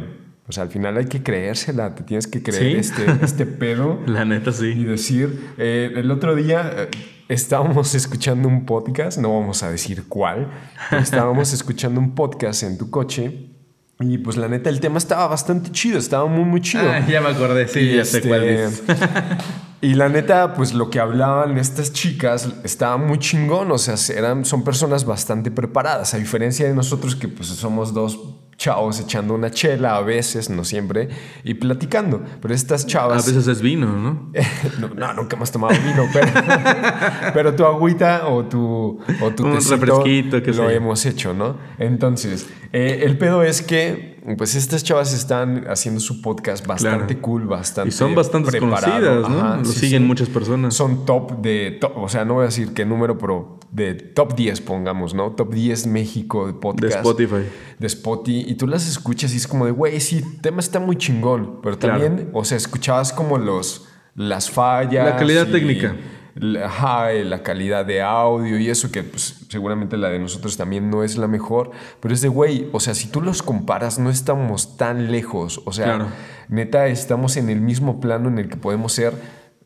pues, 0.45 0.57
al 0.57 0.69
final 0.69 0.97
hay 0.97 1.05
que 1.05 1.23
creérsela, 1.23 1.95
te 1.95 2.03
tienes 2.03 2.27
que 2.27 2.41
creer 2.43 2.77
este, 2.77 3.05
este 3.21 3.45
pedo. 3.45 3.99
La 4.05 4.25
neta 4.25 4.51
sí. 4.51 4.67
Y 4.67 4.83
decir, 4.83 5.53
eh, 5.57 5.93
el 5.95 6.11
otro 6.11 6.35
día 6.35 6.71
eh, 6.75 6.89
estábamos 7.27 7.95
escuchando 7.95 8.47
un 8.47 8.65
podcast, 8.65 9.17
no 9.19 9.33
vamos 9.33 9.63
a 9.63 9.69
decir 9.69 10.05
cuál, 10.07 10.51
estábamos 10.91 11.53
escuchando 11.53 11.99
un 11.99 12.15
podcast 12.15 12.63
en 12.63 12.77
tu 12.77 12.89
coche 12.89 13.54
y 13.99 14.17
pues 14.17 14.35
la 14.35 14.47
neta, 14.47 14.69
el 14.69 14.79
tema 14.79 14.97
estaba 14.97 15.27
bastante 15.27 15.71
chido, 15.71 15.97
estaba 15.97 16.25
muy, 16.25 16.43
muy 16.43 16.61
chido. 16.61 16.89
Ah, 16.89 17.05
ya 17.07 17.21
me 17.21 17.29
acordé, 17.29 17.67
sí, 17.67 17.95
ya 17.95 18.05
sé 18.05 18.21
cuál 18.21 18.43
es. 18.43 18.83
y 19.81 19.93
la 19.93 20.09
neta, 20.09 20.53
pues 20.53 20.73
lo 20.73 20.89
que 20.89 20.99
hablaban 20.99 21.57
estas 21.57 21.93
chicas 21.93 22.49
estaba 22.63 22.97
muy 22.97 23.19
chingón, 23.19 23.71
o 23.71 23.77
sea, 23.77 23.95
eran, 24.15 24.45
son 24.45 24.63
personas 24.63 25.05
bastante 25.05 25.51
preparadas, 25.51 26.13
a 26.13 26.17
diferencia 26.17 26.67
de 26.67 26.73
nosotros 26.73 27.15
que 27.15 27.27
pues 27.27 27.49
somos 27.49 27.93
dos 27.93 28.17
chavos 28.57 28.99
echando 28.99 29.33
una 29.33 29.51
chela 29.51 29.97
a 29.97 30.01
veces, 30.01 30.49
no 30.49 30.63
siempre, 30.63 31.09
y 31.43 31.55
platicando. 31.55 32.23
Pero 32.41 32.53
estas 32.53 32.87
chavas... 32.87 33.23
A 33.23 33.31
veces 33.31 33.47
es 33.47 33.61
vino, 33.61 33.87
¿no? 33.87 34.31
no, 34.95 35.13
nunca 35.13 35.35
hemos 35.35 35.51
tomado 35.51 35.73
vino, 35.81 36.07
pero, 36.13 36.27
pero 37.33 37.55
tu 37.55 37.65
agüita 37.65 38.27
o 38.27 38.45
tu, 38.45 38.99
o 39.21 39.31
tu 39.31 39.45
Un 39.45 39.55
refresquito 39.55 40.41
que 40.41 40.51
lo 40.51 40.69
hemos 40.69 41.05
hecho, 41.05 41.33
¿no? 41.33 41.57
Entonces, 41.77 42.47
eh, 42.71 43.01
el 43.03 43.17
pedo 43.17 43.43
es 43.43 43.61
que, 43.61 44.14
pues 44.37 44.55
estas 44.55 44.83
chavas 44.83 45.13
están 45.13 45.65
haciendo 45.69 45.99
su 45.99 46.21
podcast 46.21 46.65
bastante 46.65 47.19
cool, 47.19 47.45
bastante 47.45 47.89
Y 47.89 47.91
son 47.91 48.15
bastante 48.15 48.59
conocidas, 48.59 49.29
¿no? 49.29 49.57
lo 49.57 49.65
siguen 49.65 50.07
muchas 50.07 50.29
personas. 50.29 50.73
Son 50.73 51.05
top 51.05 51.41
de, 51.41 51.79
o 51.95 52.09
sea, 52.09 52.25
no 52.25 52.35
voy 52.35 52.43
a 52.43 52.45
decir 52.47 52.73
qué 52.73 52.85
número, 52.85 53.19
pero 53.19 53.59
de 53.71 53.93
top 53.93 54.35
10, 54.35 54.61
pongamos, 54.61 55.13
¿no? 55.13 55.31
Top 55.31 55.53
10 55.53 55.87
México 55.87 56.47
de 56.47 56.53
podcast. 56.53 56.93
De 56.93 56.99
Spotify. 56.99 57.49
De 57.77 57.87
Spotify. 57.87 58.45
Y 58.47 58.55
tú 58.55 58.65
las 58.65 58.87
escuchas 58.87 59.31
y 59.33 59.37
es 59.37 59.47
como 59.47 59.65
de, 59.65 59.71
güey, 59.71 59.99
sí, 59.99 60.17
el 60.17 60.41
tema 60.41 60.59
está 60.59 60.79
muy 60.79 60.95
chingón. 60.95 61.59
Pero 61.61 61.77
también, 61.77 62.29
o 62.33 62.43
sea, 62.43 62.57
escuchabas 62.57 63.13
como 63.13 63.37
los, 63.37 63.87
las 64.15 64.49
fallas. 64.49 65.05
La 65.05 65.17
calidad 65.17 65.47
técnica. 65.47 65.95
La, 66.35 67.13
la 67.13 67.43
calidad 67.43 67.85
de 67.85 68.01
audio 68.01 68.59
y 68.59 68.69
eso, 68.69 68.91
que 68.91 69.03
pues, 69.03 69.45
seguramente 69.49 69.95
la 69.95 70.09
de 70.09 70.19
nosotros 70.19 70.57
también 70.57 70.89
no 70.89 71.03
es 71.03 71.17
la 71.17 71.27
mejor. 71.27 71.71
Pero 72.01 72.13
es 72.13 72.21
de, 72.21 72.27
güey, 72.27 72.67
o 72.73 72.79
sea, 72.79 72.93
si 72.93 73.07
tú 73.07 73.21
los 73.21 73.41
comparas, 73.41 73.99
no 73.99 74.09
estamos 74.09 74.77
tan 74.77 75.11
lejos. 75.11 75.61
O 75.65 75.71
sea, 75.71 76.09
neta, 76.49 76.87
estamos 76.87 77.37
en 77.37 77.49
el 77.49 77.61
mismo 77.61 78.01
plano 78.01 78.27
en 78.27 78.37
el 78.37 78.49
que 78.49 78.57
podemos 78.57 78.91
ser 78.91 79.13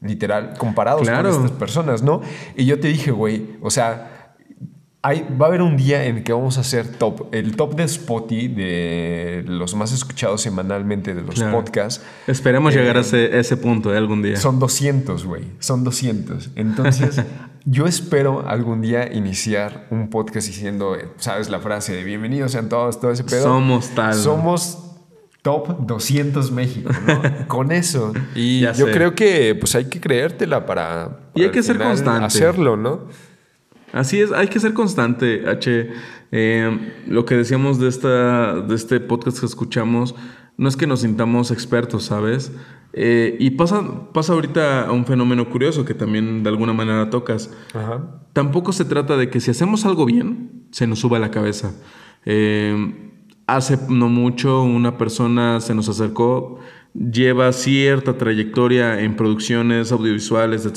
literal, 0.01 0.53
comparados 0.57 1.09
con 1.09 1.25
estas 1.25 1.51
personas, 1.51 2.03
¿no? 2.03 2.21
Y 2.55 2.65
yo 2.65 2.79
te 2.79 2.87
dije, 2.87 3.11
güey, 3.11 3.57
o 3.61 3.69
sea, 3.69 4.18
hay, 5.01 5.25
va 5.41 5.45
a 5.45 5.49
haber 5.49 5.61
un 5.61 5.77
día 5.77 6.05
en 6.05 6.17
el 6.17 6.23
que 6.23 6.33
vamos 6.33 6.57
a 6.57 6.61
hacer 6.61 6.87
top, 6.97 7.33
el 7.33 7.55
top 7.55 7.75
de 7.75 7.83
Spotify, 7.83 8.47
de 8.49 9.43
los 9.47 9.73
más 9.73 9.93
escuchados 9.93 10.41
semanalmente 10.41 11.13
de 11.13 11.21
los 11.21 11.41
podcasts. 11.41 12.03
Esperemos 12.27 12.73
llegar 12.73 12.97
a 12.97 13.01
ese, 13.01 13.39
ese 13.39 13.55
punto 13.55 13.93
¿eh? 13.93 13.97
algún 13.97 14.21
día. 14.21 14.35
Son 14.35 14.59
200, 14.59 15.25
güey, 15.25 15.43
son 15.59 15.85
200. 15.85 16.51
Entonces, 16.55 17.23
yo 17.65 17.85
espero 17.85 18.45
algún 18.45 18.81
día 18.81 19.11
iniciar 19.13 19.87
un 19.89 20.09
podcast 20.09 20.47
diciendo, 20.47 20.97
¿sabes 21.17 21.49
la 21.49 21.59
frase 21.59 21.93
de 21.93 22.03
bienvenidos 22.03 22.51
sean 22.51 22.67
todos, 22.67 22.99
todo 22.99 23.11
ese 23.11 23.23
pedo? 23.23 23.43
Somos 23.43 23.89
tal. 23.91 24.13
Somos 24.13 24.79
top 25.41 25.87
200 25.87 26.51
México, 26.51 26.91
¿no? 27.07 27.21
Con 27.47 27.71
eso. 27.71 28.11
Y 28.35 28.61
yo 28.75 28.91
creo 28.91 29.15
que 29.15 29.55
pues 29.55 29.75
hay 29.75 29.85
que 29.85 30.01
creértela 30.01 30.65
para, 30.65 31.31
y 31.35 31.43
hay 31.43 31.51
que 31.51 31.63
ser 31.63 31.77
constante. 31.77 32.25
Hacerlo, 32.25 32.75
¿no? 32.75 33.07
Así 33.93 34.19
es, 34.19 34.31
hay 34.31 34.47
que 34.47 34.59
ser 34.59 34.73
constante, 34.73 35.47
H. 35.47 35.89
Eh, 36.31 36.93
lo 37.07 37.25
que 37.25 37.35
decíamos 37.35 37.79
de, 37.79 37.87
esta, 37.87 38.61
de 38.61 38.75
este 38.75 38.99
podcast 38.99 39.39
que 39.39 39.45
escuchamos, 39.45 40.15
no 40.57 40.69
es 40.69 40.77
que 40.77 40.87
nos 40.87 41.01
sintamos 41.01 41.51
expertos, 41.51 42.03
¿sabes? 42.03 42.51
Eh, 42.93 43.37
y 43.39 43.51
pasa, 43.51 44.11
pasa 44.13 44.33
ahorita 44.33 44.91
un 44.91 45.05
fenómeno 45.05 45.49
curioso 45.49 45.85
que 45.85 45.93
también 45.93 46.43
de 46.43 46.49
alguna 46.49 46.73
manera 46.73 47.09
tocas. 47.09 47.51
Tampoco 48.33 48.73
se 48.73 48.85
trata 48.85 49.15
de 49.17 49.29
que 49.29 49.39
si 49.39 49.51
hacemos 49.51 49.85
algo 49.85 50.05
bien, 50.05 50.65
se 50.71 50.87
nos 50.87 50.99
suba 50.99 51.17
a 51.17 51.19
la 51.19 51.31
cabeza. 51.31 51.73
Eh, 52.25 53.13
hace 53.47 53.79
no 53.89 54.09
mucho 54.09 54.61
una 54.63 54.97
persona 54.97 55.61
se 55.61 55.73
nos 55.73 55.89
acercó, 55.89 56.59
lleva 56.93 57.51
cierta 57.53 58.17
trayectoria 58.17 59.01
en 59.01 59.15
producciones 59.15 59.91
audiovisuales, 59.91 60.67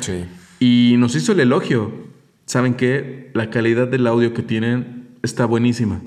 sí. 0.00 0.24
y 0.60 0.96
nos 0.98 1.14
hizo 1.14 1.32
el 1.32 1.40
elogio. 1.40 2.13
¿Saben 2.46 2.74
qué? 2.74 3.30
La 3.34 3.50
calidad 3.50 3.88
del 3.88 4.06
audio 4.06 4.34
que 4.34 4.42
tienen 4.42 5.08
está 5.22 5.46
buenísima. 5.46 6.02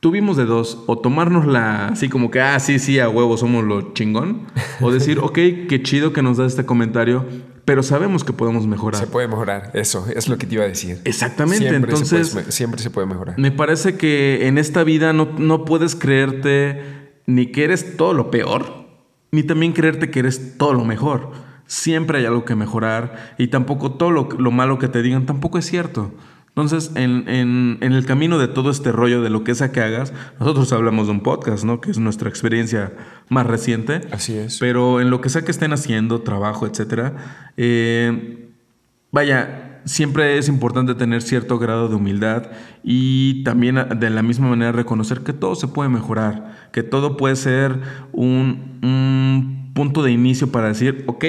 Tuvimos 0.00 0.36
de 0.36 0.46
dos, 0.46 0.82
o 0.88 0.98
tomárnosla 0.98 1.88
así 1.88 2.08
como 2.08 2.32
que, 2.32 2.40
ah, 2.40 2.58
sí, 2.58 2.80
sí, 2.80 2.98
a 2.98 3.08
huevo, 3.08 3.36
somos 3.36 3.62
lo 3.62 3.94
chingón, 3.94 4.48
o 4.80 4.90
decir, 4.90 5.18
ok, 5.22 5.34
qué 5.68 5.80
chido 5.84 6.12
que 6.12 6.22
nos 6.22 6.38
da 6.38 6.46
este 6.46 6.66
comentario, 6.66 7.24
pero 7.64 7.84
sabemos 7.84 8.24
que 8.24 8.32
podemos 8.32 8.66
mejorar. 8.66 9.00
Se 9.00 9.06
puede 9.06 9.28
mejorar, 9.28 9.70
eso 9.74 10.04
es 10.12 10.28
lo 10.28 10.38
que 10.38 10.48
te 10.48 10.56
iba 10.56 10.64
a 10.64 10.68
decir. 10.68 11.00
Exactamente, 11.04 11.68
entonces... 11.68 12.36
siempre 12.48 12.82
se 12.82 12.90
puede 12.90 13.06
mejorar. 13.06 13.38
Me 13.38 13.52
parece 13.52 13.96
que 13.96 14.48
en 14.48 14.58
esta 14.58 14.82
vida 14.82 15.12
no, 15.12 15.28
no 15.38 15.64
puedes 15.64 15.94
creerte 15.94 16.82
ni 17.26 17.46
que 17.46 17.62
eres 17.62 17.96
todo 17.96 18.12
lo 18.12 18.32
peor, 18.32 18.88
ni 19.30 19.44
también 19.44 19.72
creerte 19.72 20.10
que 20.10 20.18
eres 20.18 20.58
todo 20.58 20.74
lo 20.74 20.84
mejor. 20.84 21.30
Siempre 21.72 22.18
hay 22.18 22.26
algo 22.26 22.44
que 22.44 22.54
mejorar 22.54 23.34
y 23.38 23.46
tampoco 23.48 23.92
todo 23.92 24.10
lo, 24.10 24.28
lo 24.38 24.50
malo 24.50 24.78
que 24.78 24.88
te 24.88 25.00
digan 25.00 25.24
tampoco 25.24 25.56
es 25.56 25.64
cierto. 25.64 26.12
Entonces, 26.48 26.92
en, 26.96 27.26
en, 27.30 27.78
en, 27.80 27.92
el 27.94 28.04
camino 28.04 28.38
de 28.38 28.46
todo 28.46 28.70
este 28.70 28.92
rollo 28.92 29.22
de 29.22 29.30
lo 29.30 29.42
que 29.42 29.54
sea 29.54 29.72
que 29.72 29.80
hagas, 29.80 30.12
nosotros 30.38 30.70
hablamos 30.74 31.06
de 31.06 31.12
un 31.12 31.22
podcast, 31.22 31.64
¿no? 31.64 31.80
Que 31.80 31.90
es 31.90 31.98
nuestra 31.98 32.28
experiencia 32.28 32.92
más 33.30 33.46
reciente. 33.46 34.02
Así 34.10 34.34
es. 34.36 34.58
Pero 34.58 35.00
en 35.00 35.08
lo 35.08 35.22
que 35.22 35.30
sea 35.30 35.46
que 35.46 35.50
estén 35.50 35.72
haciendo, 35.72 36.20
trabajo, 36.20 36.66
etcétera, 36.66 37.48
eh, 37.56 38.50
vaya, 39.10 39.80
siempre 39.86 40.36
es 40.36 40.48
importante 40.48 40.94
tener 40.94 41.22
cierto 41.22 41.58
grado 41.58 41.88
de 41.88 41.94
humildad 41.94 42.50
y 42.84 43.42
también 43.44 43.78
de 43.98 44.10
la 44.10 44.22
misma 44.22 44.48
manera 44.50 44.72
reconocer 44.72 45.20
que 45.20 45.32
todo 45.32 45.54
se 45.54 45.68
puede 45.68 45.88
mejorar, 45.88 46.68
que 46.70 46.82
todo 46.82 47.16
puede 47.16 47.36
ser 47.36 47.80
un, 48.12 48.78
un 48.82 49.72
punto 49.72 50.02
de 50.02 50.12
inicio 50.12 50.52
para 50.52 50.68
decir, 50.68 51.04
ok, 51.06 51.24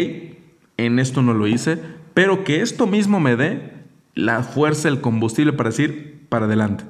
en 0.77 0.99
esto 0.99 1.21
no 1.21 1.33
lo 1.33 1.47
hice, 1.47 1.79
pero 2.13 2.43
que 2.43 2.61
esto 2.61 2.87
mismo 2.87 3.19
me 3.19 3.35
dé 3.35 3.73
la 4.15 4.43
fuerza, 4.43 4.89
el 4.89 5.01
combustible 5.01 5.53
para 5.53 5.69
decir 5.69 6.27
para 6.29 6.45
adelante. 6.45 6.85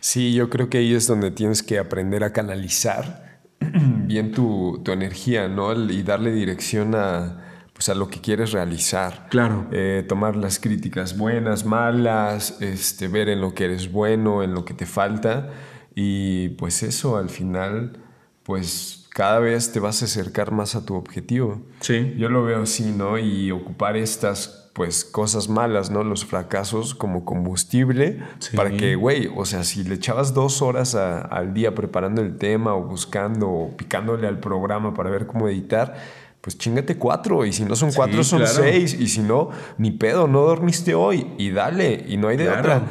Sí, 0.00 0.32
yo 0.32 0.48
creo 0.48 0.70
que 0.70 0.78
ahí 0.78 0.94
es 0.94 1.06
donde 1.06 1.30
tienes 1.30 1.62
que 1.62 1.78
aprender 1.78 2.24
a 2.24 2.32
canalizar 2.32 3.40
bien 3.60 4.32
tu, 4.32 4.82
energía, 4.86 5.48
¿no? 5.48 5.72
Y 5.90 6.02
darle 6.02 6.32
dirección 6.32 6.94
a, 6.94 7.44
pues 7.74 7.88
a 7.90 7.94
lo 7.94 8.08
que 8.08 8.20
quieres 8.20 8.52
realizar. 8.52 9.28
Claro. 9.28 9.68
Eh, 9.72 10.04
tomar 10.08 10.36
las 10.36 10.58
críticas 10.58 11.18
buenas, 11.18 11.66
malas, 11.66 12.60
este, 12.60 13.08
ver 13.08 13.28
en 13.28 13.40
lo 13.40 13.54
que 13.54 13.66
eres 13.66 13.92
bueno, 13.92 14.42
en 14.42 14.54
lo 14.54 14.64
que 14.64 14.74
te 14.74 14.86
falta. 14.86 15.50
Y 15.94 16.50
pues 16.50 16.82
eso, 16.82 17.18
al 17.18 17.28
final, 17.28 17.98
pues 18.42 18.99
cada 19.10 19.40
vez 19.40 19.72
te 19.72 19.80
vas 19.80 20.02
a 20.02 20.06
acercar 20.06 20.52
más 20.52 20.74
a 20.74 20.84
tu 20.84 20.94
objetivo. 20.94 21.60
Sí. 21.80 22.14
Yo 22.16 22.28
lo 22.28 22.44
veo 22.44 22.62
así, 22.62 22.92
¿no? 22.96 23.18
Y 23.18 23.50
ocupar 23.50 23.96
estas 23.96 24.70
pues 24.72 25.04
cosas 25.04 25.48
malas, 25.48 25.90
¿no? 25.90 26.04
Los 26.04 26.24
fracasos 26.24 26.94
como 26.94 27.24
combustible 27.24 28.20
para 28.54 28.70
que, 28.70 28.94
güey, 28.94 29.28
o 29.36 29.44
sea, 29.44 29.64
si 29.64 29.82
le 29.84 29.96
echabas 29.96 30.32
dos 30.32 30.62
horas 30.62 30.94
al 30.94 31.52
día 31.52 31.74
preparando 31.74 32.22
el 32.22 32.38
tema 32.38 32.74
o 32.74 32.84
buscando 32.84 33.48
o 33.48 33.76
picándole 33.76 34.28
al 34.28 34.38
programa 34.38 34.94
para 34.94 35.10
ver 35.10 35.26
cómo 35.26 35.48
editar, 35.48 35.96
pues 36.40 36.56
chingate 36.56 36.96
cuatro. 36.96 37.44
Y 37.44 37.52
si 37.52 37.64
no 37.64 37.74
son 37.76 37.92
cuatro, 37.92 38.22
son 38.22 38.46
seis. 38.46 38.94
Y 38.94 39.08
si 39.08 39.20
no, 39.20 39.50
ni 39.76 39.90
pedo, 39.90 40.28
no 40.28 40.42
dormiste 40.42 40.94
hoy. 40.94 41.26
Y 41.36 41.50
dale, 41.50 42.04
y 42.08 42.16
no 42.16 42.28
hay 42.28 42.36
de 42.36 42.48
otra. 42.48 42.82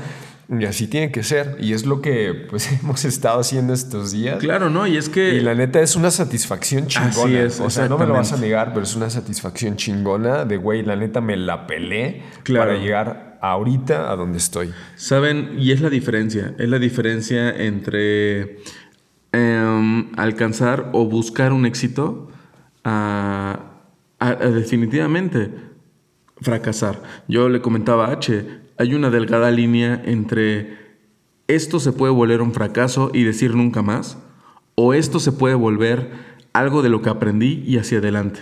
Y 0.51 0.65
así 0.65 0.87
tiene 0.87 1.11
que 1.11 1.21
ser. 1.21 1.57
Y 1.59 1.73
es 1.73 1.85
lo 1.85 2.01
que 2.01 2.47
pues 2.49 2.71
hemos 2.81 3.05
estado 3.05 3.39
haciendo 3.39 3.73
estos 3.73 4.11
días. 4.11 4.37
Claro, 4.39 4.69
¿no? 4.69 4.87
Y 4.87 4.97
es 4.97 5.09
que... 5.09 5.35
Y 5.35 5.41
la 5.41 5.53
neta 5.53 5.79
es 5.79 5.95
una 5.95 6.09
satisfacción 6.09 6.87
chingona. 6.87 7.09
Así 7.09 7.35
es, 7.35 7.59
o 7.59 7.69
sea, 7.69 7.87
no 7.87 7.97
me 7.97 8.05
lo 8.05 8.13
vas 8.13 8.33
a 8.33 8.37
negar, 8.37 8.73
pero 8.73 8.83
es 8.83 8.95
una 8.95 9.09
satisfacción 9.09 9.75
chingona 9.75 10.45
de, 10.45 10.57
güey, 10.57 10.83
la 10.83 10.95
neta 10.95 11.21
me 11.21 11.37
la 11.37 11.67
pelé 11.67 12.23
para 12.47 12.77
llegar 12.77 13.37
ahorita 13.41 14.11
a 14.11 14.15
donde 14.15 14.39
estoy. 14.39 14.73
Saben, 14.95 15.55
y 15.59 15.71
es 15.71 15.81
la 15.81 15.89
diferencia. 15.89 16.55
Es 16.57 16.67
la 16.67 16.79
diferencia 16.79 17.49
entre 17.51 18.57
em, 19.31 20.09
alcanzar 20.17 20.89
o 20.93 21.05
buscar 21.05 21.53
un 21.53 21.65
éxito 21.65 22.31
a 22.83 23.65
definitivamente 24.19 25.51
fracasar. 26.41 27.01
Yo 27.27 27.49
le 27.49 27.61
comentaba 27.61 28.07
a 28.07 28.13
H, 28.13 28.45
hay 28.79 28.95
una 28.95 29.09
delgada 29.09 29.51
línea 29.51 30.01
entre 30.05 30.79
esto 31.49 31.79
se 31.79 31.91
puede 31.91 32.13
volver 32.13 32.41
un 32.41 32.53
fracaso 32.53 33.11
y 33.13 33.23
decir 33.23 33.55
nunca 33.55 33.81
más, 33.81 34.17
o 34.75 34.93
esto 34.93 35.19
se 35.19 35.31
puede 35.31 35.55
volver 35.55 36.11
algo 36.53 36.81
de 36.81 36.89
lo 36.89 37.01
que 37.01 37.09
aprendí 37.09 37.63
y 37.67 37.77
hacia 37.77 37.97
adelante. 37.97 38.39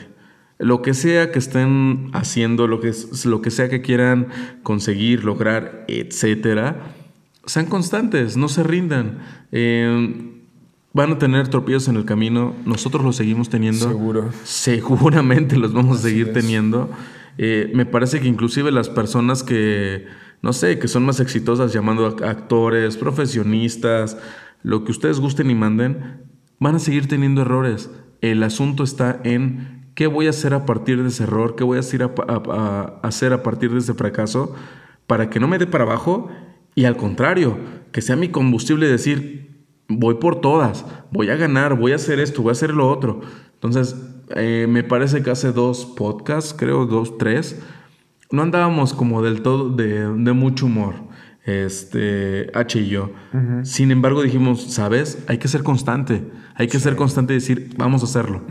Lo 0.59 0.81
que 0.81 0.93
sea 0.93 1.31
que 1.31 1.39
estén 1.39 2.09
haciendo, 2.13 2.67
lo 2.67 2.79
que, 2.79 2.91
lo 3.25 3.41
que 3.41 3.49
sea 3.49 3.69
que 3.69 3.81
quieran 3.81 4.27
conseguir, 4.61 5.23
lograr, 5.23 5.85
etcétera, 5.87 6.93
sean 7.45 7.65
constantes, 7.67 8.37
no 8.37 8.49
se 8.49 8.63
rindan. 8.63 9.19
Eh, 9.51 10.33
van 10.93 11.13
a 11.13 11.17
tener 11.17 11.47
tropiezos 11.47 11.87
en 11.87 11.95
el 11.95 12.05
camino, 12.05 12.55
nosotros 12.65 13.03
los 13.03 13.15
seguimos 13.15 13.49
teniendo. 13.49 13.87
Seguro. 13.87 14.31
Seguramente 14.43 15.57
los 15.57 15.73
vamos 15.73 15.99
a 15.99 16.01
seguir 16.01 16.33
teniendo. 16.33 16.91
Eh, 17.37 17.71
me 17.73 17.85
parece 17.85 18.19
que 18.19 18.27
inclusive 18.27 18.71
las 18.71 18.89
personas 18.89 19.43
que 19.43 20.05
no 20.41 20.53
sé, 20.53 20.79
que 20.79 20.87
son 20.87 21.05
más 21.05 21.19
exitosas 21.19 21.73
llamando 21.73 22.05
a 22.05 22.29
actores, 22.29 22.97
profesionistas, 22.97 24.17
lo 24.63 24.83
que 24.83 24.91
ustedes 24.91 25.19
gusten 25.19 25.49
y 25.49 25.55
manden, 25.55 26.23
van 26.59 26.75
a 26.75 26.79
seguir 26.79 27.07
teniendo 27.07 27.41
errores. 27.41 27.89
El 28.21 28.43
asunto 28.43 28.83
está 28.83 29.19
en 29.23 29.91
qué 29.95 30.07
voy 30.07 30.27
a 30.27 30.31
hacer 30.31 30.53
a 30.53 30.65
partir 30.65 31.01
de 31.01 31.09
ese 31.09 31.23
error, 31.23 31.55
qué 31.55 31.63
voy 31.63 31.77
a 31.77 31.81
hacer 31.81 32.03
a, 32.03 33.43
partir 33.43 33.71
de 33.71 33.79
ese 33.79 33.93
fracaso 33.93 34.55
para 35.07 35.29
que 35.29 35.39
no 35.39 35.47
me 35.47 35.57
dé 35.57 35.67
para 35.67 35.85
abajo 35.85 36.29
y 36.75 36.85
al 36.85 36.97
contrario, 36.97 37.57
que 37.91 38.01
sea 38.01 38.15
mi 38.15 38.29
combustible 38.29 38.87
decir, 38.87 39.65
voy 39.87 40.15
por 40.15 40.41
todas, 40.41 40.85
voy 41.11 41.29
a 41.29 41.35
ganar, 41.35 41.75
voy 41.75 41.93
a 41.93 41.95
hacer 41.95 42.19
esto, 42.19 42.43
voy 42.43 42.49
a 42.49 42.51
hacer 42.51 42.73
lo 42.73 42.89
otro. 42.89 43.21
Entonces, 43.53 43.95
eh, 44.35 44.67
me 44.69 44.83
parece 44.83 45.23
que 45.23 45.31
hace 45.31 45.51
dos 45.51 45.85
podcasts, 45.85 46.53
creo 46.55 46.85
dos, 46.85 47.17
tres, 47.17 47.59
no 48.31 48.41
andábamos 48.41 48.93
como 48.93 49.21
del 49.21 49.41
todo 49.41 49.69
de, 49.69 50.07
mucho 50.33 50.65
humor, 50.65 50.95
este, 51.45 52.49
H 52.53 52.79
y 52.79 52.87
yo. 52.87 53.11
Sin 53.63 53.91
embargo, 53.91 54.21
dijimos, 54.21 54.63
¿sabes? 54.73 55.23
Hay 55.27 55.37
que 55.37 55.47
ser 55.47 55.63
constante. 55.63 56.23
Hay 56.55 56.67
que 56.67 56.79
ser 56.79 56.95
constante 56.95 57.33
y 57.33 57.37
decir, 57.37 57.69
vamos 57.77 58.01
a 58.01 58.05
hacerlo. 58.05 58.41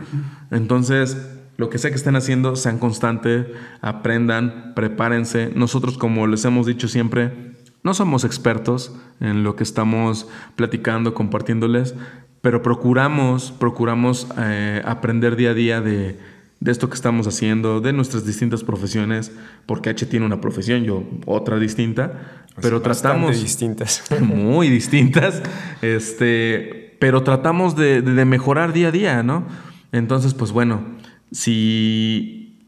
Entonces, 0.50 1.16
lo 1.56 1.70
que 1.70 1.78
sea 1.78 1.90
que 1.90 1.96
estén 1.96 2.16
haciendo, 2.16 2.56
sean 2.56 2.78
constantes, 2.78 3.46
aprendan, 3.80 4.72
prepárense. 4.74 5.50
Nosotros, 5.54 5.98
como 5.98 6.26
les 6.26 6.44
hemos 6.44 6.66
dicho 6.66 6.88
siempre, 6.88 7.54
no 7.82 7.94
somos 7.94 8.24
expertos 8.24 8.94
en 9.20 9.42
lo 9.42 9.56
que 9.56 9.62
estamos 9.62 10.28
platicando, 10.54 11.14
compartiéndoles, 11.14 11.94
pero 12.42 12.62
procuramos, 12.62 13.52
procuramos 13.52 14.28
eh, 14.38 14.82
aprender 14.84 15.36
día 15.36 15.50
a 15.50 15.54
día 15.54 15.80
de 15.80 16.18
de 16.60 16.72
esto 16.72 16.88
que 16.88 16.94
estamos 16.94 17.26
haciendo, 17.26 17.80
de 17.80 17.92
nuestras 17.92 18.24
distintas 18.24 18.64
profesiones, 18.64 19.32
porque 19.66 19.90
H 19.90 20.06
tiene 20.06 20.24
una 20.24 20.40
profesión, 20.40 20.84
yo 20.84 21.04
otra 21.26 21.58
distinta, 21.58 22.44
pero 22.60 22.80
tratamos... 22.80 23.40
distintas. 23.40 24.02
Muy 24.20 24.68
distintas, 24.68 25.42
este, 25.82 26.96
pero 26.98 27.22
tratamos 27.22 27.76
de, 27.76 28.02
mejorar 28.24 28.72
día 28.72 28.88
a 28.88 28.92
día, 28.92 29.22
¿no? 29.22 29.46
Entonces, 29.92 30.34
pues 30.34 30.52
bueno, 30.52 30.82
si 31.30 32.58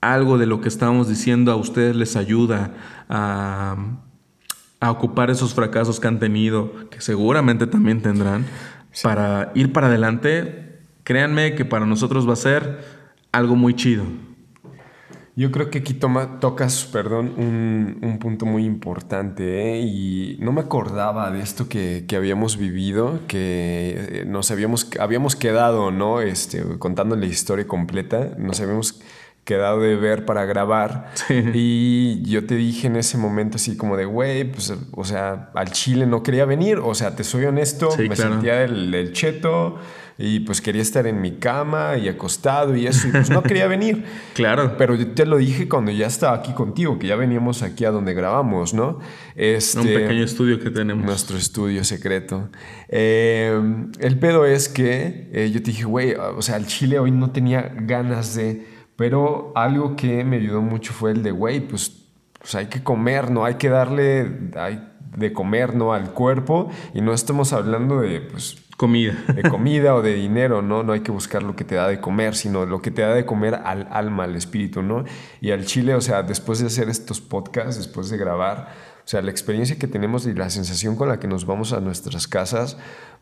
algo 0.00 0.38
de 0.38 0.46
lo 0.46 0.60
que 0.60 0.68
estamos 0.68 1.08
diciendo 1.08 1.52
a 1.52 1.56
ustedes 1.56 1.94
les 1.96 2.16
ayuda 2.16 2.74
a, 3.08 3.76
a 4.80 4.90
ocupar 4.90 5.30
esos 5.30 5.54
fracasos 5.54 6.00
que 6.00 6.08
han 6.08 6.18
tenido, 6.18 6.88
que 6.90 7.00
seguramente 7.00 7.66
también 7.66 8.02
tendrán, 8.02 8.44
para 9.02 9.52
ir 9.54 9.72
para 9.72 9.86
adelante, 9.86 10.80
créanme 11.04 11.54
que 11.54 11.64
para 11.64 11.86
nosotros 11.86 12.28
va 12.28 12.32
a 12.32 12.36
ser 12.36 12.95
algo 13.32 13.56
muy 13.56 13.74
chido. 13.74 14.04
Yo 15.38 15.50
creo 15.50 15.68
que 15.68 15.80
aquí 15.80 15.92
toma, 15.92 16.40
tocas, 16.40 16.86
perdón, 16.86 17.34
un, 17.36 18.18
punto 18.18 18.46
muy 18.46 18.64
importante 18.64 19.74
¿eh? 19.74 19.80
y 19.82 20.38
no 20.40 20.50
me 20.50 20.62
acordaba 20.62 21.30
de 21.30 21.42
esto 21.42 21.68
que, 21.68 22.06
habíamos 22.16 22.56
vivido, 22.56 23.20
que 23.28 24.22
eh, 24.22 24.24
nos 24.26 24.50
habíamos, 24.50 24.88
habíamos 24.98 25.36
quedado, 25.36 25.90
¿no? 25.90 26.22
Este, 26.22 26.62
contando 26.78 27.16
la 27.16 27.26
historia 27.26 27.68
completa, 27.68 28.30
nos 28.38 28.62
habíamos 28.62 28.98
quedado 29.44 29.80
de 29.80 29.96
ver 29.96 30.24
para 30.24 30.46
grabar 30.46 31.12
y 31.28 32.22
yo 32.22 32.46
te 32.46 32.54
dije 32.54 32.86
en 32.86 32.96
ese 32.96 33.18
momento 33.18 33.56
así 33.56 33.76
como 33.76 33.98
de, 33.98 34.06
güey, 34.06 34.50
pues, 34.50 34.72
o 34.90 35.04
sea, 35.04 35.50
al 35.52 35.70
Chile 35.70 36.06
no 36.06 36.22
quería 36.22 36.46
venir, 36.46 36.78
o 36.78 36.94
sea, 36.94 37.14
te 37.14 37.24
soy 37.24 37.44
honesto, 37.44 37.90
me 37.98 38.16
sentía 38.16 38.64
el 38.64 39.12
cheto 39.12 39.76
y 40.18 40.40
pues 40.40 40.62
quería 40.62 40.80
estar 40.80 41.06
en 41.06 41.20
mi 41.20 41.32
cama 41.32 41.98
y 41.98 42.08
acostado 42.08 42.74
y 42.74 42.86
eso, 42.86 43.08
y 43.08 43.10
pues 43.10 43.28
no 43.28 43.42
quería 43.42 43.66
venir. 43.66 44.04
claro. 44.34 44.76
Pero 44.78 44.94
yo 44.94 45.08
te 45.08 45.26
lo 45.26 45.36
dije 45.36 45.68
cuando 45.68 45.92
ya 45.92 46.06
estaba 46.06 46.36
aquí 46.36 46.52
contigo, 46.52 46.98
que 46.98 47.06
ya 47.06 47.16
veníamos 47.16 47.62
aquí 47.62 47.84
a 47.84 47.90
donde 47.90 48.14
grabamos, 48.14 48.72
¿no? 48.72 48.98
Este, 49.34 49.78
Un 49.78 49.86
pequeño 49.86 50.24
estudio 50.24 50.58
que 50.58 50.70
tenemos. 50.70 51.04
Nuestro 51.04 51.36
estudio 51.36 51.84
secreto. 51.84 52.48
Eh, 52.88 53.60
el 53.98 54.18
pedo 54.18 54.46
es 54.46 54.70
que 54.70 55.28
eh, 55.32 55.50
yo 55.52 55.62
te 55.62 55.70
dije, 55.70 55.84
güey, 55.84 56.14
o 56.14 56.40
sea, 56.40 56.56
el 56.56 56.66
chile 56.66 56.98
hoy 56.98 57.10
no 57.10 57.30
tenía 57.30 57.72
ganas 57.74 58.34
de... 58.34 58.74
Pero 58.96 59.52
algo 59.54 59.94
que 59.94 60.24
me 60.24 60.36
ayudó 60.36 60.62
mucho 60.62 60.94
fue 60.94 61.10
el 61.10 61.22
de, 61.22 61.30
güey, 61.30 61.60
pues, 61.60 62.04
pues 62.38 62.54
hay 62.54 62.66
que 62.66 62.82
comer, 62.82 63.30
¿no? 63.30 63.44
Hay 63.44 63.56
que 63.56 63.68
darle 63.68 64.50
hay 64.56 64.88
de 65.14 65.32
comer, 65.34 65.74
¿no? 65.74 65.92
Al 65.92 66.12
cuerpo. 66.12 66.70
Y 66.94 67.02
no 67.02 67.12
estamos 67.12 67.52
hablando 67.52 68.00
de, 68.00 68.22
pues, 68.22 68.56
Comida. 68.76 69.14
De 69.34 69.42
comida 69.42 69.94
o 69.94 70.02
de 70.02 70.14
dinero, 70.14 70.60
¿no? 70.60 70.82
No 70.82 70.92
hay 70.92 71.00
que 71.00 71.10
buscar 71.10 71.42
lo 71.42 71.56
que 71.56 71.64
te 71.64 71.76
da 71.76 71.88
de 71.88 72.00
comer, 72.00 72.34
sino 72.34 72.66
lo 72.66 72.82
que 72.82 72.90
te 72.90 73.02
da 73.02 73.14
de 73.14 73.24
comer 73.24 73.54
al 73.54 73.88
alma, 73.90 74.24
al 74.24 74.36
espíritu, 74.36 74.82
¿no? 74.82 75.04
Y 75.40 75.50
al 75.50 75.64
chile, 75.64 75.94
o 75.94 76.00
sea, 76.00 76.22
después 76.22 76.58
de 76.58 76.66
hacer 76.66 76.90
estos 76.90 77.20
podcasts, 77.20 77.78
después 77.78 78.10
de 78.10 78.18
grabar, 78.18 78.68
o 78.98 79.08
sea, 79.08 79.22
la 79.22 79.30
experiencia 79.30 79.78
que 79.78 79.86
tenemos 79.86 80.26
y 80.26 80.34
la 80.34 80.50
sensación 80.50 80.96
con 80.96 81.08
la 81.08 81.18
que 81.18 81.26
nos 81.26 81.46
vamos 81.46 81.72
a 81.72 81.80
nuestras 81.80 82.28
casas, 82.28 82.76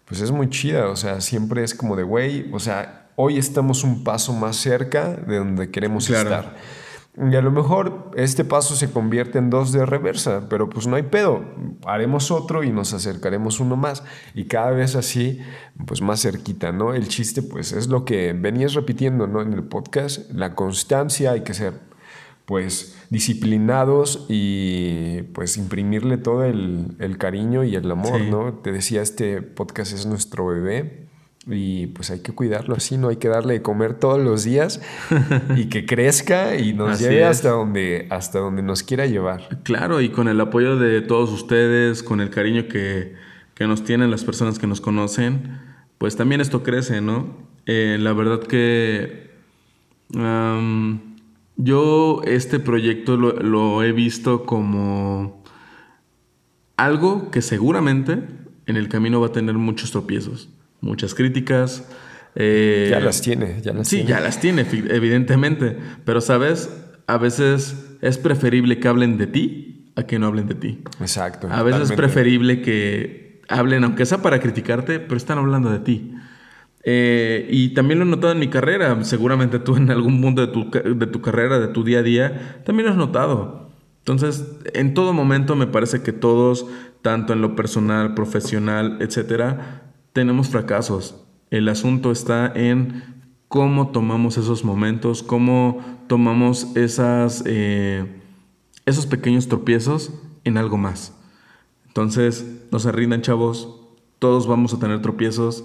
pues 0.06 0.20
es 0.20 0.32
muy 0.32 0.50
chida, 0.50 0.88
o 0.88 0.96
sea, 0.96 1.20
siempre 1.20 1.62
es 1.62 1.74
como 1.74 1.94
de, 1.94 2.02
güey, 2.02 2.50
o 2.52 2.58
sea, 2.58 3.10
hoy 3.16 3.38
estamos 3.38 3.84
un 3.84 4.02
paso 4.02 4.32
más 4.32 4.56
cerca 4.56 5.10
de 5.10 5.38
donde 5.38 5.70
queremos 5.70 6.10
estar. 6.10 6.56
Y 7.16 7.36
a 7.36 7.42
lo 7.42 7.52
mejor 7.52 8.10
este 8.16 8.44
paso 8.44 8.74
se 8.74 8.90
convierte 8.90 9.38
en 9.38 9.48
dos 9.48 9.70
de 9.70 9.86
reversa, 9.86 10.48
pero 10.48 10.68
pues 10.68 10.88
no 10.88 10.96
hay 10.96 11.04
pedo. 11.04 11.44
Haremos 11.86 12.32
otro 12.32 12.64
y 12.64 12.72
nos 12.72 12.92
acercaremos 12.92 13.60
uno 13.60 13.76
más. 13.76 14.02
Y 14.34 14.46
cada 14.46 14.72
vez 14.72 14.96
así, 14.96 15.38
pues 15.86 16.02
más 16.02 16.22
cerquita, 16.22 16.72
¿no? 16.72 16.92
El 16.92 17.06
chiste, 17.06 17.40
pues 17.40 17.70
es 17.72 17.86
lo 17.86 18.04
que 18.04 18.32
venías 18.32 18.74
repitiendo, 18.74 19.28
¿no? 19.28 19.42
En 19.42 19.52
el 19.52 19.62
podcast, 19.62 20.28
la 20.32 20.56
constancia, 20.56 21.30
hay 21.30 21.42
que 21.42 21.54
ser, 21.54 21.74
pues, 22.46 22.96
disciplinados 23.10 24.26
y 24.28 25.22
pues 25.34 25.56
imprimirle 25.56 26.16
todo 26.16 26.42
el, 26.42 27.16
cariño 27.18 27.62
y 27.62 27.76
el 27.76 27.88
amor, 27.92 28.22
¿no? 28.22 28.54
Te 28.54 28.72
decía, 28.72 29.02
este 29.02 29.40
podcast 29.40 29.92
es 29.92 30.04
nuestro 30.04 30.46
bebé 30.46 31.04
Y 31.46 31.88
pues 31.88 32.10
hay 32.10 32.20
que 32.20 32.32
cuidarlo 32.32 32.74
así, 32.74 32.96
no 32.96 33.08
hay 33.08 33.16
que 33.16 33.28
darle 33.28 33.54
de 33.54 33.62
comer 33.62 33.94
todos 33.94 34.18
los 34.18 34.44
días 34.44 34.80
y 35.56 35.66
que 35.66 35.84
crezca 35.86 36.56
y 36.56 36.72
nos 36.72 37.00
lleve 37.00 37.24
hasta 37.24 37.50
donde, 37.50 38.06
hasta 38.10 38.38
donde 38.38 38.62
nos 38.62 38.82
quiera 38.82 39.04
llevar. 39.06 39.60
Claro, 39.62 40.00
y 40.00 40.08
con 40.08 40.28
el 40.28 40.40
apoyo 40.40 40.78
de 40.78 41.02
todos 41.02 41.30
ustedes, 41.30 42.02
con 42.02 42.20
el 42.20 42.30
cariño 42.30 42.66
que, 42.68 43.14
nos 43.60 43.84
tienen 43.84 44.10
las 44.10 44.24
personas 44.24 44.58
que 44.58 44.66
nos 44.66 44.80
conocen, 44.80 45.58
pues 45.98 46.16
también 46.16 46.40
esto 46.40 46.62
crece, 46.62 47.00
¿no? 47.00 47.36
Eh, 47.66 47.98
la 48.00 48.12
verdad 48.12 48.40
que 48.40 49.32
yo 51.56 52.22
este 52.24 52.58
proyecto 52.58 53.16
lo 53.16 53.82
he 53.82 53.92
visto 53.92 54.44
como 54.44 55.42
algo 56.76 57.30
que 57.30 57.42
seguramente 57.42 58.22
en 58.66 58.76
el 58.76 58.88
camino 58.88 59.20
va 59.20 59.28
a 59.28 59.32
tener 59.32 59.54
muchos 59.54 59.90
tropiezos 59.90 60.53
muchas 60.84 61.14
críticas. 61.14 61.88
Eh, 62.36 62.88
ya 62.90 63.00
las 63.00 63.20
tiene, 63.20 63.60
ya 63.62 63.72
las 63.72 63.88
sí, 63.88 63.96
tiene. 63.96 64.10
ya 64.10 64.20
las 64.20 64.40
tiene, 64.40 64.66
evidentemente. 64.70 65.76
Pero, 66.04 66.20
¿sabes? 66.20 66.70
A 67.06 67.18
veces 67.18 67.96
es 68.00 68.18
preferible 68.18 68.78
que 68.78 68.88
hablen 68.88 69.18
de 69.18 69.26
ti 69.26 69.92
a 69.96 70.04
que 70.04 70.18
no 70.18 70.26
hablen 70.26 70.48
de 70.48 70.54
ti. 70.54 70.82
Exacto. 71.00 71.48
A 71.50 71.62
veces 71.62 71.90
es 71.90 71.96
preferible 71.96 72.60
que 72.62 73.42
hablen, 73.48 73.84
aunque 73.84 74.06
sea 74.06 74.22
para 74.22 74.40
criticarte, 74.40 74.98
pero 75.00 75.16
están 75.16 75.38
hablando 75.38 75.70
de 75.70 75.78
ti. 75.78 76.14
Eh, 76.82 77.48
y 77.50 77.70
también 77.74 77.98
lo 78.00 78.04
he 78.04 78.08
notado 78.08 78.32
en 78.32 78.40
mi 78.40 78.48
carrera. 78.48 79.02
Seguramente 79.04 79.58
tú 79.58 79.76
en 79.76 79.90
algún 79.90 80.20
punto 80.20 80.46
de 80.46 80.52
tu, 80.52 80.70
de 80.70 81.06
tu 81.06 81.20
carrera, 81.20 81.60
de 81.60 81.68
tu 81.68 81.84
día 81.84 82.00
a 82.00 82.02
día, 82.02 82.62
también 82.64 82.86
lo 82.86 82.92
has 82.92 82.98
notado. 82.98 83.70
Entonces, 84.00 84.44
en 84.74 84.92
todo 84.92 85.14
momento 85.14 85.56
me 85.56 85.66
parece 85.66 86.02
que 86.02 86.12
todos, 86.12 86.66
tanto 87.00 87.32
en 87.32 87.40
lo 87.40 87.56
personal, 87.56 88.14
profesional, 88.14 88.98
etcétera, 89.00 89.83
tenemos 90.14 90.48
fracasos. 90.48 91.16
El 91.50 91.68
asunto 91.68 92.10
está 92.10 92.50
en 92.54 93.02
cómo 93.48 93.88
tomamos 93.88 94.38
esos 94.38 94.64
momentos, 94.64 95.22
cómo 95.22 95.84
tomamos 96.06 96.74
esas, 96.76 97.42
eh, 97.46 98.06
esos 98.86 99.06
pequeños 99.06 99.48
tropiezos 99.48 100.14
en 100.44 100.56
algo 100.56 100.78
más. 100.78 101.18
Entonces, 101.88 102.46
no 102.70 102.78
se 102.78 102.92
rindan, 102.92 103.22
chavos. 103.22 103.80
Todos 104.18 104.46
vamos 104.46 104.72
a 104.72 104.78
tener 104.78 105.02
tropiezos. 105.02 105.64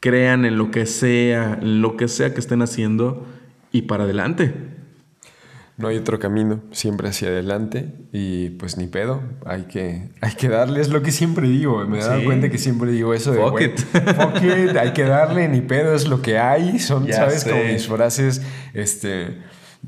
Crean 0.00 0.44
en 0.44 0.58
lo 0.58 0.70
que 0.70 0.86
sea, 0.86 1.58
en 1.62 1.80
lo 1.80 1.96
que 1.96 2.08
sea 2.08 2.34
que 2.34 2.40
estén 2.40 2.62
haciendo 2.62 3.24
y 3.72 3.82
para 3.82 4.04
adelante 4.04 4.73
no 5.76 5.88
hay 5.88 5.96
otro 5.96 6.18
camino, 6.18 6.62
siempre 6.70 7.08
hacia 7.08 7.28
adelante 7.28 7.92
y 8.12 8.50
pues 8.50 8.76
ni 8.76 8.86
pedo, 8.86 9.22
hay 9.44 9.62
que, 9.62 10.10
hay 10.20 10.34
que 10.34 10.48
darle, 10.48 10.80
es 10.80 10.88
lo 10.88 11.02
que 11.02 11.10
siempre 11.10 11.48
digo, 11.48 11.84
me 11.86 11.98
he 11.98 12.02
dado 12.02 12.24
cuenta 12.24 12.48
que 12.48 12.58
siempre 12.58 12.92
digo 12.92 13.12
eso 13.12 13.32
de... 13.32 13.40
Fuck 13.40 13.60
it. 13.60 13.80
Fuck 13.80 14.42
it, 14.42 14.76
hay 14.76 14.92
que 14.92 15.04
darle, 15.04 15.48
ni 15.48 15.60
pedo, 15.60 15.94
es 15.94 16.06
lo 16.06 16.22
que 16.22 16.38
hay, 16.38 16.78
son, 16.78 17.10
¿sabes? 17.12 17.44
Como 17.44 17.64
mis 17.64 17.88
frases, 17.88 18.42
este, 18.72 19.38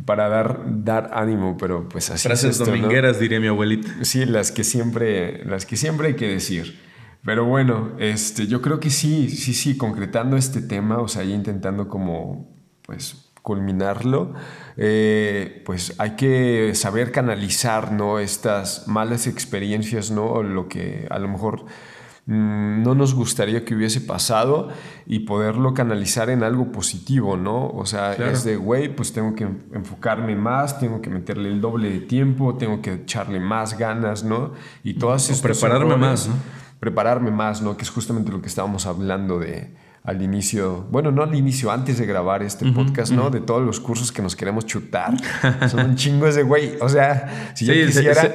para 0.04 0.28
dar, 0.28 0.60
dar 0.66 1.10
ánimo, 1.14 1.56
pero 1.56 1.88
pues 1.88 2.10
así 2.10 2.26
Frases 2.26 2.58
domingueras, 2.58 3.20
diría 3.20 3.40
mi 3.40 3.46
abuelita. 3.46 3.88
Sí, 4.02 4.24
las 4.26 4.50
que 4.52 4.64
siempre, 4.64 5.44
las 5.44 5.66
que 5.66 5.76
siempre 5.76 6.08
hay 6.08 6.14
que 6.16 6.28
decir. 6.28 6.80
Pero 7.24 7.44
bueno, 7.44 7.92
este, 7.98 8.46
yo 8.46 8.62
creo 8.62 8.78
que 8.78 8.90
sí, 8.90 9.28
sí, 9.28 9.54
sí, 9.54 9.76
concretando 9.76 10.36
este 10.36 10.60
tema, 10.62 10.98
o 10.98 11.08
sea, 11.08 11.24
intentando 11.24 11.88
como, 11.88 12.54
pues, 12.82 13.25
culminarlo, 13.46 14.34
eh, 14.76 15.62
pues 15.64 15.94
hay 15.98 16.16
que 16.16 16.72
saber 16.74 17.12
canalizar 17.12 17.92
¿no? 17.92 18.18
estas 18.18 18.88
malas 18.88 19.28
experiencias, 19.28 20.10
¿no? 20.10 20.42
lo 20.42 20.66
que 20.66 21.06
a 21.10 21.20
lo 21.20 21.28
mejor 21.28 21.64
mm, 22.26 22.82
no 22.82 22.96
nos 22.96 23.14
gustaría 23.14 23.64
que 23.64 23.76
hubiese 23.76 24.00
pasado 24.00 24.66
y 25.06 25.20
poderlo 25.20 25.74
canalizar 25.74 26.28
en 26.28 26.42
algo 26.42 26.72
positivo, 26.72 27.36
¿no? 27.36 27.68
O 27.68 27.86
sea, 27.86 28.14
es 28.14 28.42
de, 28.42 28.56
güey, 28.56 28.88
pues 28.96 29.12
tengo 29.12 29.36
que 29.36 29.44
enfocarme 29.44 30.34
más, 30.34 30.80
tengo 30.80 31.00
que 31.00 31.10
meterle 31.10 31.48
el 31.48 31.60
doble 31.60 31.88
de 31.90 32.00
tiempo, 32.00 32.56
tengo 32.56 32.82
que 32.82 32.94
echarle 32.94 33.38
más 33.38 33.78
ganas, 33.78 34.24
¿no? 34.24 34.54
Y 34.82 34.94
todas 34.94 35.30
estas... 35.30 35.60
Prepararme 35.60 35.96
más, 35.96 36.26
¿no? 36.26 36.34
Prepararme 36.80 37.30
más, 37.30 37.62
¿no? 37.62 37.76
Que 37.76 37.84
es 37.84 37.90
justamente 37.90 38.32
lo 38.32 38.42
que 38.42 38.48
estábamos 38.48 38.86
hablando 38.86 39.38
de 39.38 39.85
al 40.06 40.22
inicio, 40.22 40.86
bueno, 40.92 41.10
no 41.10 41.24
al 41.24 41.34
inicio, 41.34 41.72
antes 41.72 41.98
de 41.98 42.06
grabar 42.06 42.40
este 42.44 42.70
podcast, 42.70 43.12
¿no? 43.12 43.28
De 43.28 43.40
todos 43.40 43.66
los 43.66 43.80
cursos 43.80 44.12
que 44.12 44.22
nos 44.22 44.36
queremos 44.36 44.64
chutar. 44.64 45.14
Son 45.68 45.84
un 45.84 45.96
chingo 45.96 46.28
ese 46.28 46.44
güey. 46.44 46.74
O 46.80 46.88
sea, 46.88 47.50
si 47.54 47.66
yo 47.66 47.74
quisiera, 47.74 48.32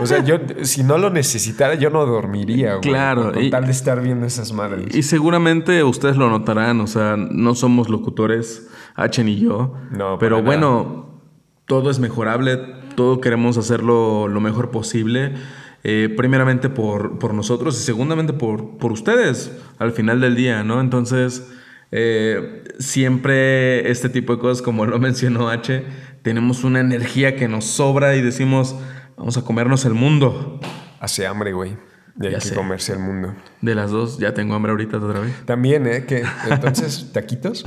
o 0.00 0.06
sea, 0.06 0.24
yo, 0.24 0.38
si 0.62 0.82
no 0.82 0.96
lo 0.96 1.10
necesitara, 1.10 1.74
yo 1.74 1.90
no 1.90 2.06
dormiría, 2.06 2.76
güey. 2.76 2.80
Claro. 2.80 3.32
Con 3.34 3.50
tal 3.50 3.66
de 3.66 3.70
estar 3.70 4.00
viendo 4.00 4.24
esas 4.24 4.52
madres. 4.52 4.96
Y 4.96 5.02
seguramente 5.02 5.84
ustedes 5.84 6.16
lo 6.16 6.30
notarán, 6.30 6.80
o 6.80 6.86
sea, 6.86 7.16
no 7.18 7.54
somos 7.54 7.90
locutores, 7.90 8.70
H 8.94 9.22
ni 9.22 9.38
yo. 9.38 9.74
No, 9.90 10.18
pero 10.18 10.42
bueno, 10.42 11.20
todo 11.66 11.90
es 11.90 11.98
mejorable, 11.98 12.56
todo 12.94 13.20
queremos 13.20 13.58
hacerlo 13.58 14.26
lo 14.26 14.40
mejor 14.40 14.70
posible. 14.70 15.34
Eh, 15.82 16.12
primeramente 16.14 16.68
por, 16.68 17.32
nosotros 17.32 17.78
y 17.80 17.82
segundamente 17.82 18.34
por, 18.34 18.76
por 18.76 18.92
ustedes 18.92 19.50
al 19.78 19.92
final 19.92 20.20
del 20.20 20.36
día, 20.36 20.62
¿no? 20.62 20.80
Entonces, 20.80 21.50
eh, 21.90 22.64
siempre 22.78 23.90
este 23.90 24.10
tipo 24.10 24.34
de 24.34 24.40
cosas, 24.40 24.62
como 24.62 24.84
lo 24.84 24.98
mencionó 25.00 25.48
H, 25.48 25.84
tenemos 26.22 26.64
una 26.64 26.80
energía 26.80 27.34
que 27.34 27.48
nos 27.48 27.64
sobra 27.64 28.14
y 28.14 28.22
decimos, 28.22 28.76
vamos 29.16 29.38
a 29.38 29.44
comernos 29.44 29.84
el 29.86 29.94
mundo. 29.94 30.60
Hace 31.00 31.26
hambre, 31.26 31.52
güey. 31.54 31.89
Que 32.20 32.54
comerse 32.54 32.92
el 32.92 32.98
mundo. 32.98 33.34
De 33.60 33.74
las 33.74 33.90
dos, 33.90 34.18
ya 34.18 34.34
tengo 34.34 34.54
hambre 34.54 34.70
ahorita 34.72 34.98
otra 34.98 35.20
vez. 35.20 35.34
También, 35.44 35.86
¿eh? 35.86 36.06
Entonces, 36.50 37.10
¿taquitos? 37.12 37.64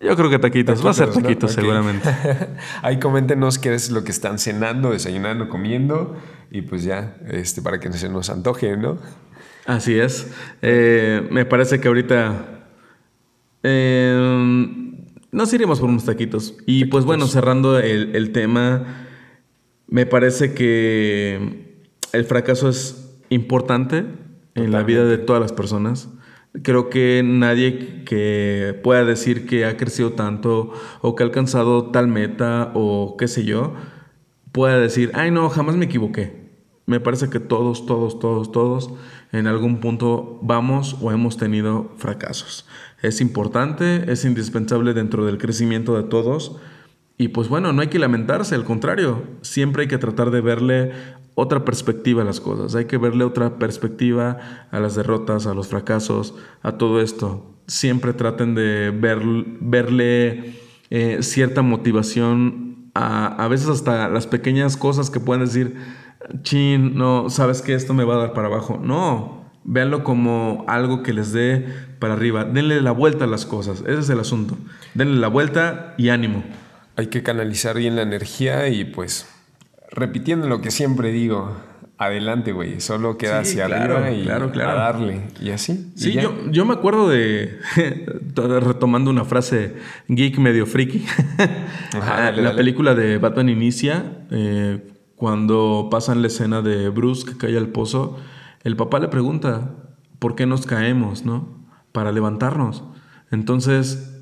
Yo 0.00 0.14
creo 0.16 0.28
que 0.28 0.38
taquitos. 0.38 0.84
Va 0.84 0.90
a 0.90 0.94
ser 0.94 1.10
taquitos, 1.10 1.52
seguramente. 1.52 2.08
Ahí 2.82 2.98
coméntenos 2.98 3.58
qué 3.58 3.74
es 3.74 3.90
lo 3.90 4.04
que 4.04 4.12
están 4.12 4.38
cenando, 4.38 4.90
desayunando, 4.90 5.48
comiendo. 5.48 6.16
Y 6.50 6.62
pues 6.62 6.84
ya, 6.84 7.16
este, 7.28 7.62
para 7.62 7.80
que 7.80 7.92
se 7.92 8.08
nos 8.08 8.28
antoje, 8.30 8.76
¿no? 8.76 8.98
Así 9.66 9.98
es. 9.98 10.30
Eh, 10.62 11.26
me 11.30 11.44
parece 11.44 11.80
que 11.80 11.88
ahorita 11.88 12.68
eh, 13.62 14.96
nos 15.32 15.52
iremos 15.52 15.80
por 15.80 15.88
unos 15.88 16.04
taquitos. 16.04 16.54
Y 16.66 16.86
pues 16.86 17.04
bueno, 17.04 17.26
cerrando 17.26 17.78
el, 17.78 18.32
tema, 18.32 19.06
me 19.88 20.06
parece 20.06 20.54
que 20.54 21.82
el 22.12 22.24
fracaso 22.24 22.68
es 22.68 23.05
importante 23.30 24.04
en 24.54 24.72
la 24.72 24.82
vida 24.82 25.04
de 25.04 25.18
todas 25.18 25.40
las 25.40 25.52
personas. 25.52 26.08
Creo 26.62 26.88
que 26.88 27.22
nadie 27.24 28.04
que 28.04 28.78
pueda 28.82 29.04
decir 29.04 29.46
que 29.46 29.66
ha 29.66 29.76
crecido 29.76 30.12
tanto 30.12 30.72
o 31.02 31.14
que 31.14 31.22
ha 31.22 31.26
alcanzado 31.26 31.90
tal 31.90 32.08
meta 32.08 32.72
o 32.74 33.16
qué 33.18 33.28
sé 33.28 33.44
yo, 33.44 33.74
pueda 34.52 34.78
decir, 34.78 35.10
ay 35.14 35.30
no, 35.30 35.50
jamás 35.50 35.76
me 35.76 35.84
equivoqué. 35.84 36.46
Me 36.86 37.00
parece 37.00 37.28
que 37.28 37.40
todos, 37.40 37.84
todos, 37.84 38.18
todos, 38.20 38.52
todos 38.52 38.90
en 39.32 39.46
algún 39.46 39.80
punto 39.80 40.38
vamos 40.40 40.96
o 41.02 41.10
hemos 41.12 41.36
tenido 41.36 41.90
fracasos. 41.96 42.66
Es 43.02 43.20
importante, 43.20 44.10
es 44.10 44.24
indispensable 44.24 44.94
dentro 44.94 45.26
del 45.26 45.36
crecimiento 45.36 45.96
de 45.96 46.04
todos. 46.04 46.56
Y 47.18 47.28
pues 47.28 47.48
bueno, 47.48 47.72
no 47.72 47.82
hay 47.82 47.88
que 47.88 47.98
lamentarse, 47.98 48.54
al 48.54 48.64
contrario, 48.64 49.24
siempre 49.42 49.82
hay 49.82 49.88
que 49.88 49.98
tratar 49.98 50.30
de 50.30 50.40
verle 50.40 50.92
otra 51.36 51.66
perspectiva 51.66 52.22
a 52.22 52.24
las 52.24 52.40
cosas, 52.40 52.74
hay 52.74 52.86
que 52.86 52.96
verle 52.96 53.22
otra 53.22 53.58
perspectiva 53.58 54.38
a 54.70 54.80
las 54.80 54.96
derrotas, 54.96 55.46
a 55.46 55.52
los 55.52 55.68
fracasos, 55.68 56.34
a 56.62 56.72
todo 56.72 57.00
esto. 57.00 57.54
Siempre 57.66 58.14
traten 58.14 58.54
de 58.54 58.90
ver, 58.90 59.20
verle 59.60 60.54
eh, 60.88 61.18
cierta 61.20 61.60
motivación 61.60 62.90
a, 62.94 63.26
a 63.26 63.48
veces 63.48 63.68
hasta 63.68 64.08
las 64.08 64.26
pequeñas 64.26 64.78
cosas 64.78 65.10
que 65.10 65.20
pueden 65.20 65.44
decir, 65.44 65.76
chin, 66.42 66.96
no, 66.96 67.28
sabes 67.28 67.60
que 67.60 67.74
esto 67.74 67.92
me 67.92 68.04
va 68.04 68.14
a 68.14 68.18
dar 68.18 68.32
para 68.32 68.48
abajo. 68.48 68.80
No, 68.82 69.44
véanlo 69.62 70.04
como 70.04 70.64
algo 70.68 71.02
que 71.02 71.12
les 71.12 71.32
dé 71.32 71.66
para 71.98 72.14
arriba. 72.14 72.46
Denle 72.46 72.80
la 72.80 72.92
vuelta 72.92 73.26
a 73.26 73.28
las 73.28 73.44
cosas, 73.44 73.80
ese 73.86 74.00
es 74.00 74.08
el 74.08 74.20
asunto. 74.20 74.56
Denle 74.94 75.20
la 75.20 75.28
vuelta 75.28 75.94
y 75.98 76.08
ánimo. 76.08 76.44
Hay 76.96 77.08
que 77.08 77.22
canalizar 77.22 77.76
bien 77.76 77.94
la 77.94 78.00
energía 78.02 78.68
y 78.68 78.86
pues 78.86 79.35
repitiendo 79.96 80.46
lo 80.46 80.60
que 80.60 80.70
siempre 80.70 81.10
digo, 81.10 81.56
adelante, 81.98 82.52
güey. 82.52 82.80
Solo 82.80 83.16
queda 83.16 83.40
hacia 83.40 83.64
arriba 83.64 84.10
y 84.10 84.28
a 84.28 84.38
darle. 84.74 85.22
Y 85.40 85.50
así. 85.50 85.92
Sí, 85.96 86.12
yo, 86.12 86.50
yo, 86.50 86.64
me 86.64 86.74
acuerdo 86.74 87.08
de. 87.08 87.58
retomando 88.36 89.10
una 89.10 89.24
frase 89.24 89.76
geek 90.08 90.38
medio 90.38 90.66
friki. 90.66 91.04
la 91.92 92.54
película 92.54 92.94
de 92.94 93.18
Batman 93.18 93.48
Inicia, 93.48 94.26
eh, 94.30 94.86
cuando 95.16 95.88
pasan 95.90 96.20
la 96.20 96.28
escena 96.28 96.62
de 96.62 96.90
Bruce 96.90 97.26
que 97.26 97.36
cae 97.36 97.56
al 97.56 97.68
pozo, 97.68 98.18
el 98.62 98.76
papá 98.76 98.98
le 98.98 99.08
pregunta: 99.08 99.74
¿por 100.18 100.34
qué 100.36 100.46
nos 100.46 100.66
caemos, 100.66 101.24
no? 101.24 101.66
Para 101.92 102.12
levantarnos. 102.12 102.84
Entonces. 103.30 104.12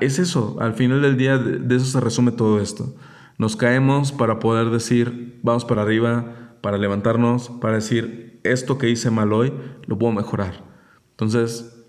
Es 0.00 0.18
eso, 0.18 0.56
al 0.58 0.74
final 0.74 1.02
del 1.02 1.16
día 1.16 1.38
de 1.38 1.76
eso 1.76 1.84
se 1.84 2.00
resume 2.00 2.32
todo 2.32 2.60
esto. 2.60 2.96
Nos 3.38 3.54
caemos 3.54 4.10
para 4.10 4.40
poder 4.40 4.70
decir, 4.70 5.38
vamos 5.44 5.64
para 5.64 5.82
arriba, 5.82 6.56
para 6.60 6.76
levantarnos, 6.76 7.50
para 7.60 7.76
decir, 7.76 8.40
esto 8.42 8.78
que 8.78 8.90
hice 8.90 9.10
mal 9.10 9.32
hoy, 9.32 9.52
lo 9.86 9.96
puedo 9.96 10.12
mejorar. 10.12 10.64
Entonces, 11.10 11.84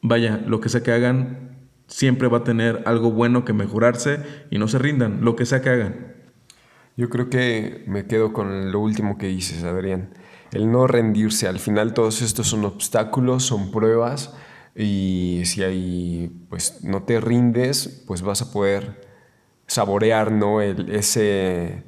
vaya, 0.00 0.42
lo 0.46 0.60
que 0.60 0.70
sea 0.70 0.82
que 0.82 0.92
hagan, 0.92 1.68
siempre 1.86 2.28
va 2.28 2.38
a 2.38 2.44
tener 2.44 2.82
algo 2.86 3.12
bueno 3.12 3.44
que 3.44 3.52
mejorarse 3.52 4.20
y 4.50 4.58
no 4.58 4.68
se 4.68 4.78
rindan, 4.78 5.22
lo 5.22 5.36
que 5.36 5.44
sea 5.44 5.60
que 5.60 5.68
hagan. 5.68 6.14
Yo 6.96 7.10
creo 7.10 7.28
que 7.28 7.84
me 7.86 8.06
quedo 8.06 8.32
con 8.32 8.72
lo 8.72 8.80
último 8.80 9.18
que 9.18 9.26
dices, 9.26 9.64
Adrián. 9.64 10.14
El 10.52 10.72
no 10.72 10.86
rendirse. 10.86 11.46
Al 11.46 11.58
final 11.58 11.92
todos 11.92 12.22
estos 12.22 12.46
son 12.46 12.64
obstáculos, 12.64 13.44
son 13.44 13.70
pruebas 13.70 14.34
y 14.74 15.42
si 15.44 15.62
ahí 15.62 16.46
pues 16.48 16.82
no 16.84 17.02
te 17.02 17.20
rindes, 17.20 18.02
pues 18.06 18.22
vas 18.22 18.40
a 18.40 18.50
poder 18.50 19.05
saborear 19.66 20.32
¿no? 20.32 20.60
El, 20.60 20.90
ese 20.90 21.82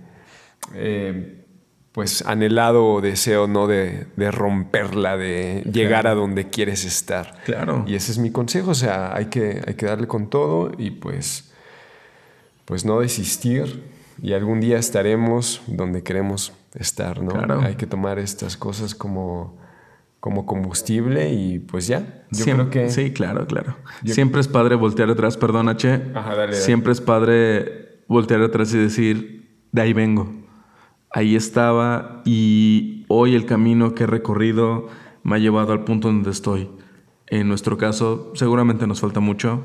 eh, 0.74 1.44
pues 1.92 2.24
anhelado 2.26 3.00
deseo 3.00 3.46
¿no? 3.46 3.66
de, 3.66 4.06
romperla, 4.30 5.16
de 5.16 5.62
llegar 5.72 6.06
a 6.06 6.14
donde 6.14 6.48
quieres 6.48 6.84
estar. 6.84 7.42
Claro. 7.44 7.84
Y 7.86 7.94
ese 7.94 8.12
es 8.12 8.18
mi 8.18 8.30
consejo, 8.30 8.70
o 8.70 8.74
sea, 8.74 9.14
hay 9.14 9.26
que, 9.26 9.62
hay 9.66 9.74
que 9.74 9.86
darle 9.86 10.06
con 10.06 10.30
todo 10.30 10.72
y 10.78 10.90
pues, 10.92 11.52
pues 12.64 12.84
no 12.84 13.00
desistir 13.00 13.82
y 14.22 14.32
algún 14.32 14.60
día 14.60 14.78
estaremos 14.78 15.62
donde 15.66 16.02
queremos 16.02 16.52
estar, 16.74 17.22
¿no? 17.22 17.32
Claro. 17.32 17.60
Hay 17.62 17.76
que 17.76 17.86
tomar 17.86 18.18
estas 18.18 18.56
cosas 18.56 18.94
como, 18.94 19.56
como 20.20 20.46
combustible 20.46 21.32
y 21.32 21.58
pues 21.58 21.86
ya. 21.86 22.24
Yo 22.30 22.44
creo 22.44 22.70
que... 22.70 22.90
Sí, 22.90 23.12
claro, 23.12 23.46
claro. 23.46 23.76
Siempre 24.04 24.40
es 24.40 24.48
padre 24.48 24.74
voltear 24.74 25.10
atrás, 25.10 25.36
perdón, 25.36 25.68
H. 25.68 26.10
Ajá, 26.14 26.34
dale, 26.34 26.54
Siempre 26.54 26.92
es 26.92 27.00
padre 27.00 28.02
voltear 28.08 28.42
atrás 28.42 28.74
y 28.74 28.78
decir, 28.78 29.62
de 29.72 29.82
ahí 29.82 29.92
vengo. 29.92 30.32
Ahí 31.10 31.36
estaba 31.36 32.22
y 32.24 33.04
hoy 33.08 33.34
el 33.34 33.46
camino 33.46 33.94
que 33.94 34.04
he 34.04 34.06
recorrido 34.06 34.88
me 35.22 35.36
ha 35.36 35.38
llevado 35.38 35.72
al 35.72 35.84
punto 35.84 36.08
donde 36.08 36.30
estoy. 36.30 36.68
En 37.28 37.48
nuestro 37.48 37.78
caso, 37.78 38.32
seguramente 38.34 38.86
nos 38.86 39.00
falta 39.00 39.20
mucho, 39.20 39.64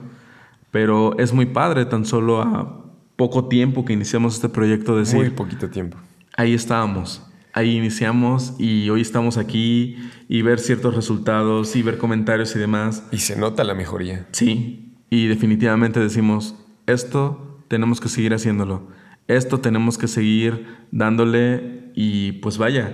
pero 0.71 1.17
es 1.17 1.33
muy 1.33 1.47
padre 1.47 1.85
tan 1.85 2.05
solo 2.05 2.41
a 2.41 2.85
poco 3.15 3.47
tiempo 3.47 3.85
que 3.85 3.93
iniciamos 3.93 4.35
este 4.35 4.49
proyecto, 4.49 4.97
decir... 4.97 5.19
Muy 5.19 5.29
poquito 5.29 5.69
tiempo. 5.69 5.97
Ahí 6.35 6.53
estábamos, 6.53 7.25
ahí 7.53 7.77
iniciamos 7.77 8.55
y 8.57 8.89
hoy 8.89 9.01
estamos 9.01 9.37
aquí 9.37 9.95
y 10.27 10.41
ver 10.41 10.59
ciertos 10.59 10.95
resultados 10.95 11.75
y 11.75 11.83
ver 11.83 11.97
comentarios 11.97 12.55
y 12.55 12.59
demás. 12.59 13.03
Y 13.11 13.19
se 13.19 13.37
nota 13.37 13.63
la 13.63 13.75
mejoría. 13.75 14.27
Sí, 14.31 14.95
y 15.09 15.27
definitivamente 15.27 15.99
decimos, 15.99 16.55
esto 16.87 17.63
tenemos 17.67 18.01
que 18.01 18.09
seguir 18.09 18.33
haciéndolo, 18.33 18.87
esto 19.27 19.59
tenemos 19.59 19.97
que 19.97 20.07
seguir 20.07 20.65
dándole 20.91 21.91
y 21.95 22.33
pues 22.33 22.57
vaya, 22.57 22.91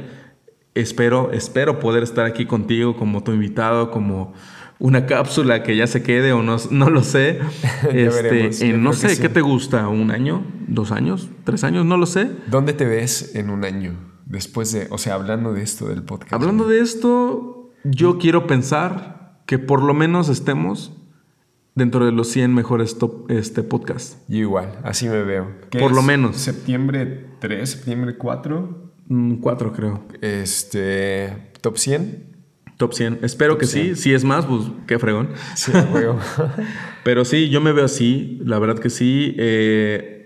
espero, 0.75 1.31
espero 1.31 1.79
poder 1.79 2.03
estar 2.03 2.25
aquí 2.25 2.45
contigo 2.45 2.97
como 2.97 3.23
tu 3.23 3.31
invitado, 3.31 3.89
como 3.89 4.33
una 4.77 5.05
cápsula 5.05 5.63
que 5.63 5.75
ya 5.75 5.87
se 5.87 6.03
quede 6.03 6.31
o 6.31 6.41
no, 6.41 6.57
no 6.71 6.89
lo 6.89 7.03
sé. 7.03 7.39
este, 7.93 8.73
no 8.73 8.93
sé, 8.93 9.19
¿qué 9.19 9.29
te 9.29 9.41
gusta? 9.41 9.87
¿Un 9.87 10.11
año? 10.11 10.43
¿Dos 10.67 10.91
años? 10.91 11.29
¿Tres 11.43 11.63
años? 11.63 11.85
No 11.85 11.97
lo 11.97 12.05
sé. 12.05 12.29
¿Dónde 12.47 12.73
te 12.73 12.85
ves 12.85 13.35
en 13.35 13.49
un 13.49 13.65
año? 13.65 14.09
Después 14.29 14.71
de, 14.71 14.87
o 14.91 14.97
sea, 14.97 15.15
hablando 15.15 15.53
de 15.53 15.63
esto 15.63 15.87
del 15.87 16.03
podcast. 16.03 16.31
Hablando 16.33 16.67
de 16.67 16.79
esto, 16.79 17.71
yo 17.83 18.19
quiero 18.19 18.45
pensar 18.47 19.41
que 19.47 19.57
por 19.57 19.81
lo 19.81 19.95
menos 19.95 20.29
estemos 20.29 20.93
dentro 21.73 22.05
de 22.05 22.11
los 22.11 22.29
100 22.29 22.53
mejores 22.53 22.99
top, 22.99 23.29
este, 23.31 23.63
podcasts. 23.63 24.19
Yo 24.27 24.37
igual, 24.37 24.77
así 24.83 25.09
me 25.09 25.23
veo. 25.23 25.47
Por 25.79 25.93
lo 25.93 26.03
menos. 26.03 26.37
¿Septiembre 26.37 27.25
3? 27.39 27.67
¿Septiembre 27.67 28.17
4? 28.17 28.91
4 29.41 29.69
mm, 29.69 29.73
creo. 29.73 30.03
Este, 30.21 31.51
¿top 31.61 31.77
100? 31.77 32.29
Top 32.77 32.93
100. 32.93 33.19
Espero 33.23 33.57
que 33.57 33.65
sí. 33.65 33.95
Si 33.95 34.13
es 34.13 34.23
más, 34.23 34.45
pues 34.45 34.63
qué 34.87 34.99
fregón. 34.99 35.31
Sí, 35.55 35.71
Pero 37.03 37.25
sí, 37.25 37.49
yo 37.49 37.59
me 37.61 37.73
veo 37.73 37.85
así. 37.85 38.39
La 38.45 38.59
verdad 38.59 38.79
que 38.79 38.89
sí. 38.89 39.35
Eh, 39.37 40.18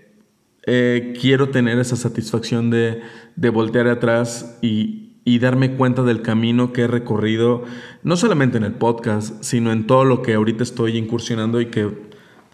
eh, 0.66 1.14
quiero 1.20 1.48
tener 1.50 1.78
esa 1.78 1.96
satisfacción 1.96 2.70
de, 2.70 3.02
de 3.36 3.50
voltear 3.50 3.88
atrás 3.88 4.58
y, 4.62 5.16
y, 5.24 5.38
darme 5.38 5.76
cuenta 5.76 6.02
del 6.02 6.22
camino 6.22 6.72
que 6.72 6.82
he 6.82 6.86
recorrido, 6.86 7.64
no 8.02 8.16
solamente 8.16 8.56
en 8.56 8.64
el 8.64 8.74
podcast, 8.74 9.42
sino 9.42 9.72
en 9.72 9.86
todo 9.86 10.04
lo 10.04 10.22
que 10.22 10.34
ahorita 10.34 10.62
estoy 10.62 10.96
incursionando 10.96 11.60
y 11.60 11.66
que 11.66 11.90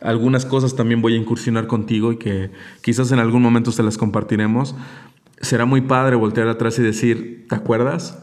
algunas 0.01 0.47
cosas 0.47 0.77
también 0.77 1.03
voy 1.03 1.15
a 1.15 1.17
incursionar 1.17 1.67
contigo 1.67 2.13
y 2.13 2.17
que 2.17 2.51
quizás 2.83 3.13
en 3.13 3.19
algún 3.19 3.43
momento 3.43 3.73
se 3.73 3.83
las 3.83 3.99
compartiremos. 3.99 4.75
Será 5.41 5.65
muy 5.65 5.83
padre 5.83 6.17
voltear 6.17 6.49
atrás 6.49 6.79
y 6.79 6.83
decir, 6.83 7.47
¿te 7.49 7.55
acuerdas? 7.55 8.19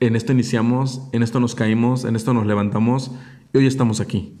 en 0.00 0.16
esto 0.16 0.32
iniciamos, 0.32 1.02
en 1.12 1.22
esto 1.22 1.40
nos 1.40 1.54
caímos, 1.54 2.04
en 2.04 2.16
esto 2.16 2.32
nos 2.32 2.46
levantamos 2.46 3.12
y 3.52 3.58
hoy 3.58 3.66
estamos 3.66 4.00
aquí. 4.00 4.38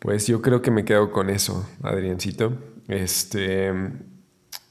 Pues 0.00 0.26
yo 0.26 0.42
creo 0.42 0.60
que 0.60 0.72
me 0.72 0.84
quedo 0.84 1.12
con 1.12 1.30
eso, 1.30 1.64
Adriancito. 1.82 2.71
Este, 2.88 3.72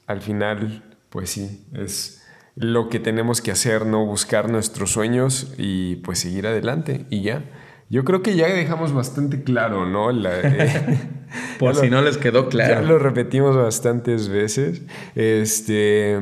al 0.06 0.20
final, 0.20 0.84
pues 1.10 1.30
sí, 1.30 1.66
es 1.74 2.22
lo 2.54 2.88
que 2.88 3.00
tenemos 3.00 3.40
que 3.40 3.50
hacer, 3.50 3.86
¿no? 3.86 4.04
Buscar 4.04 4.50
nuestros 4.50 4.90
sueños 4.90 5.54
y 5.56 5.96
pues 5.96 6.18
seguir 6.20 6.46
adelante 6.46 7.06
y 7.10 7.22
ya. 7.22 7.44
Yo 7.88 8.04
creo 8.04 8.22
que 8.22 8.36
ya 8.36 8.46
dejamos 8.48 8.92
bastante 8.94 9.42
claro, 9.42 9.86
¿no? 9.86 10.10
Eh, 10.10 10.98
Por 11.58 11.74
si 11.76 11.90
no 11.90 12.00
les 12.02 12.16
quedó 12.16 12.48
claro. 12.48 12.74
Ya 12.74 12.82
lo 12.82 12.98
repetimos 12.98 13.56
bastantes 13.56 14.28
veces. 14.28 14.82
Este, 15.14 16.18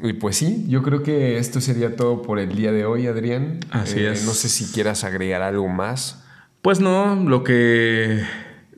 y 0.00 0.14
pues 0.14 0.36
sí, 0.36 0.64
yo 0.68 0.82
creo 0.82 1.02
que 1.02 1.38
esto 1.38 1.60
sería 1.60 1.94
todo 1.94 2.22
por 2.22 2.38
el 2.38 2.54
día 2.54 2.72
de 2.72 2.84
hoy, 2.86 3.06
Adrián. 3.06 3.60
Así 3.70 4.00
eh, 4.00 4.12
es. 4.12 4.24
No 4.24 4.32
sé 4.32 4.48
si 4.48 4.72
quieras 4.72 5.04
agregar 5.04 5.42
algo 5.42 5.68
más. 5.68 6.24
Pues 6.62 6.80
no, 6.80 7.16
lo 7.16 7.44
que, 7.44 8.22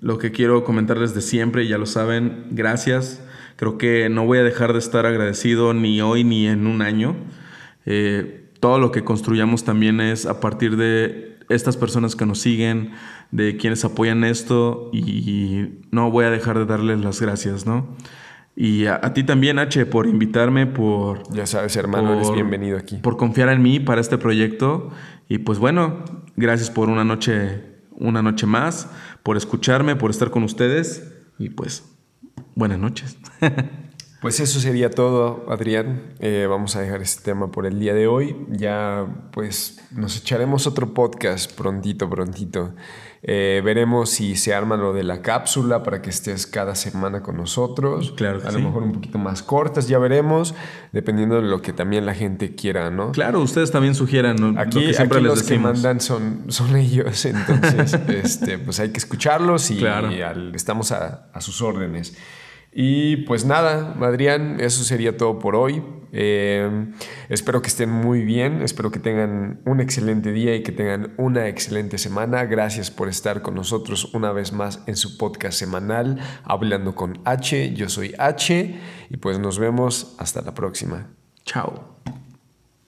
lo 0.06 0.18
que 0.18 0.30
quiero 0.30 0.62
comentarles 0.62 1.14
de 1.16 1.20
siempre, 1.20 1.66
ya 1.66 1.78
lo 1.78 1.86
saben, 1.86 2.46
gracias. 2.52 3.20
Creo 3.56 3.76
que 3.76 4.08
no 4.08 4.24
voy 4.24 4.38
a 4.38 4.44
dejar 4.44 4.72
de 4.72 4.78
estar 4.78 5.04
agradecido 5.04 5.74
ni 5.74 6.00
hoy 6.00 6.22
ni 6.22 6.46
en 6.46 6.68
un 6.68 6.80
año. 6.80 7.16
Eh, 7.86 8.48
todo 8.60 8.78
lo 8.78 8.92
que 8.92 9.02
construyamos 9.02 9.64
también 9.64 10.00
es 10.00 10.24
a 10.26 10.38
partir 10.38 10.76
de 10.76 11.38
estas 11.48 11.76
personas 11.76 12.14
que 12.14 12.24
nos 12.24 12.38
siguen, 12.38 12.92
de 13.32 13.56
quienes 13.56 13.84
apoyan 13.84 14.22
esto 14.22 14.90
y 14.92 15.80
no 15.90 16.08
voy 16.12 16.24
a 16.24 16.30
dejar 16.30 16.56
de 16.56 16.66
darles 16.66 17.00
las 17.00 17.20
gracias, 17.20 17.66
¿no? 17.66 17.96
Y 18.54 18.86
a, 18.86 19.00
ti 19.12 19.24
también, 19.24 19.58
H, 19.58 19.86
por 19.86 20.06
invitarme, 20.06 20.68
por... 20.68 21.28
Ya 21.32 21.46
sabes, 21.46 21.74
hermano, 21.74 22.14
eres 22.14 22.32
bienvenido 22.32 22.78
aquí. 22.78 22.98
Por 22.98 23.16
confiar 23.16 23.48
en 23.48 23.60
mí 23.60 23.80
para 23.80 24.00
este 24.00 24.18
proyecto. 24.18 24.90
Y 25.28 25.38
pues 25.38 25.58
bueno, 25.58 26.04
gracias 26.36 26.70
por 26.70 26.90
una 26.90 27.02
noche, 27.02 27.64
una 27.90 28.22
noche 28.22 28.46
más, 28.46 28.88
por 29.26 29.36
escucharme, 29.36 29.96
por 29.96 30.12
estar 30.12 30.30
con 30.30 30.44
ustedes. 30.44 31.12
Y 31.36 31.50
pues, 31.50 31.82
buenas 32.54 32.78
noches. 32.78 33.18
Pues 34.22 34.40
eso 34.40 34.58
sería 34.60 34.90
todo, 34.90 35.44
Adrián. 35.50 36.14
Eh, 36.20 36.46
vamos 36.48 36.74
a 36.74 36.80
dejar 36.80 37.02
este 37.02 37.22
tema 37.22 37.52
por 37.52 37.66
el 37.66 37.78
día 37.78 37.92
de 37.92 38.08
hoy. 38.08 38.34
Ya 38.50 39.06
pues 39.30 39.78
nos 39.92 40.16
echaremos 40.16 40.66
otro 40.66 40.94
podcast 40.94 41.52
prontito, 41.52 42.08
prontito. 42.08 42.74
Eh, 43.28 43.60
veremos 43.64 44.10
si 44.10 44.36
se 44.36 44.54
arma 44.54 44.76
lo 44.76 44.92
de 44.92 45.02
la 45.02 45.20
cápsula 45.20 45.82
para 45.82 46.00
que 46.00 46.10
estés 46.10 46.46
cada 46.46 46.76
semana 46.76 47.24
con 47.24 47.36
nosotros. 47.36 48.12
Claro. 48.12 48.40
a 48.46 48.52
lo 48.52 48.60
mejor 48.60 48.84
un 48.84 48.92
poquito 48.92 49.18
más 49.18 49.42
cortas, 49.42 49.88
ya 49.88 49.98
veremos, 49.98 50.54
dependiendo 50.92 51.34
de 51.34 51.42
lo 51.42 51.60
que 51.60 51.72
también 51.72 52.06
la 52.06 52.14
gente 52.14 52.54
quiera, 52.54 52.88
¿no? 52.90 53.10
Claro, 53.10 53.40
ustedes 53.40 53.72
también 53.72 53.96
sugieran. 53.96 54.56
Aquí, 54.56 54.94
siempre 54.94 55.20
los 55.20 55.42
que 55.42 55.58
mandan 55.58 56.00
son, 56.00 56.44
son 56.48 56.76
ellos, 56.76 57.24
entonces 57.24 57.94
este, 58.08 58.58
pues 58.58 58.78
hay 58.78 58.90
que 58.90 58.98
escucharlos 58.98 59.72
y, 59.72 59.84
estamos 60.54 60.92
a, 60.92 61.28
a 61.32 61.40
sus 61.40 61.62
órdenes. 61.62 62.16
Y 62.72 63.16
pues 63.24 63.44
nada, 63.44 63.96
Adrián, 64.02 64.58
eso 64.60 64.84
sería 64.84 65.16
todo 65.16 65.40
por 65.40 65.56
hoy. 65.56 65.82
Eh, 66.12 66.86
espero 67.28 67.62
que 67.62 67.68
estén 67.68 67.90
muy 67.90 68.22
bien, 68.22 68.62
espero 68.62 68.90
que 68.90 68.98
tengan 68.98 69.60
un 69.64 69.80
excelente 69.80 70.32
día 70.32 70.54
y 70.54 70.62
que 70.62 70.72
tengan 70.72 71.14
una 71.16 71.48
excelente 71.48 71.98
semana. 71.98 72.44
Gracias 72.44 72.90
por 72.90 73.08
estar 73.08 73.42
con 73.42 73.54
nosotros 73.54 74.14
una 74.14 74.32
vez 74.32 74.52
más 74.52 74.82
en 74.86 74.96
su 74.96 75.16
podcast 75.18 75.58
semanal, 75.58 76.18
Hablando 76.44 76.94
con 76.94 77.20
H. 77.24 77.74
Yo 77.74 77.88
soy 77.88 78.14
H 78.18 78.78
y 79.10 79.16
pues 79.16 79.38
nos 79.38 79.58
vemos 79.58 80.14
hasta 80.18 80.42
la 80.42 80.54
próxima. 80.54 81.08
Chao. 81.44 81.96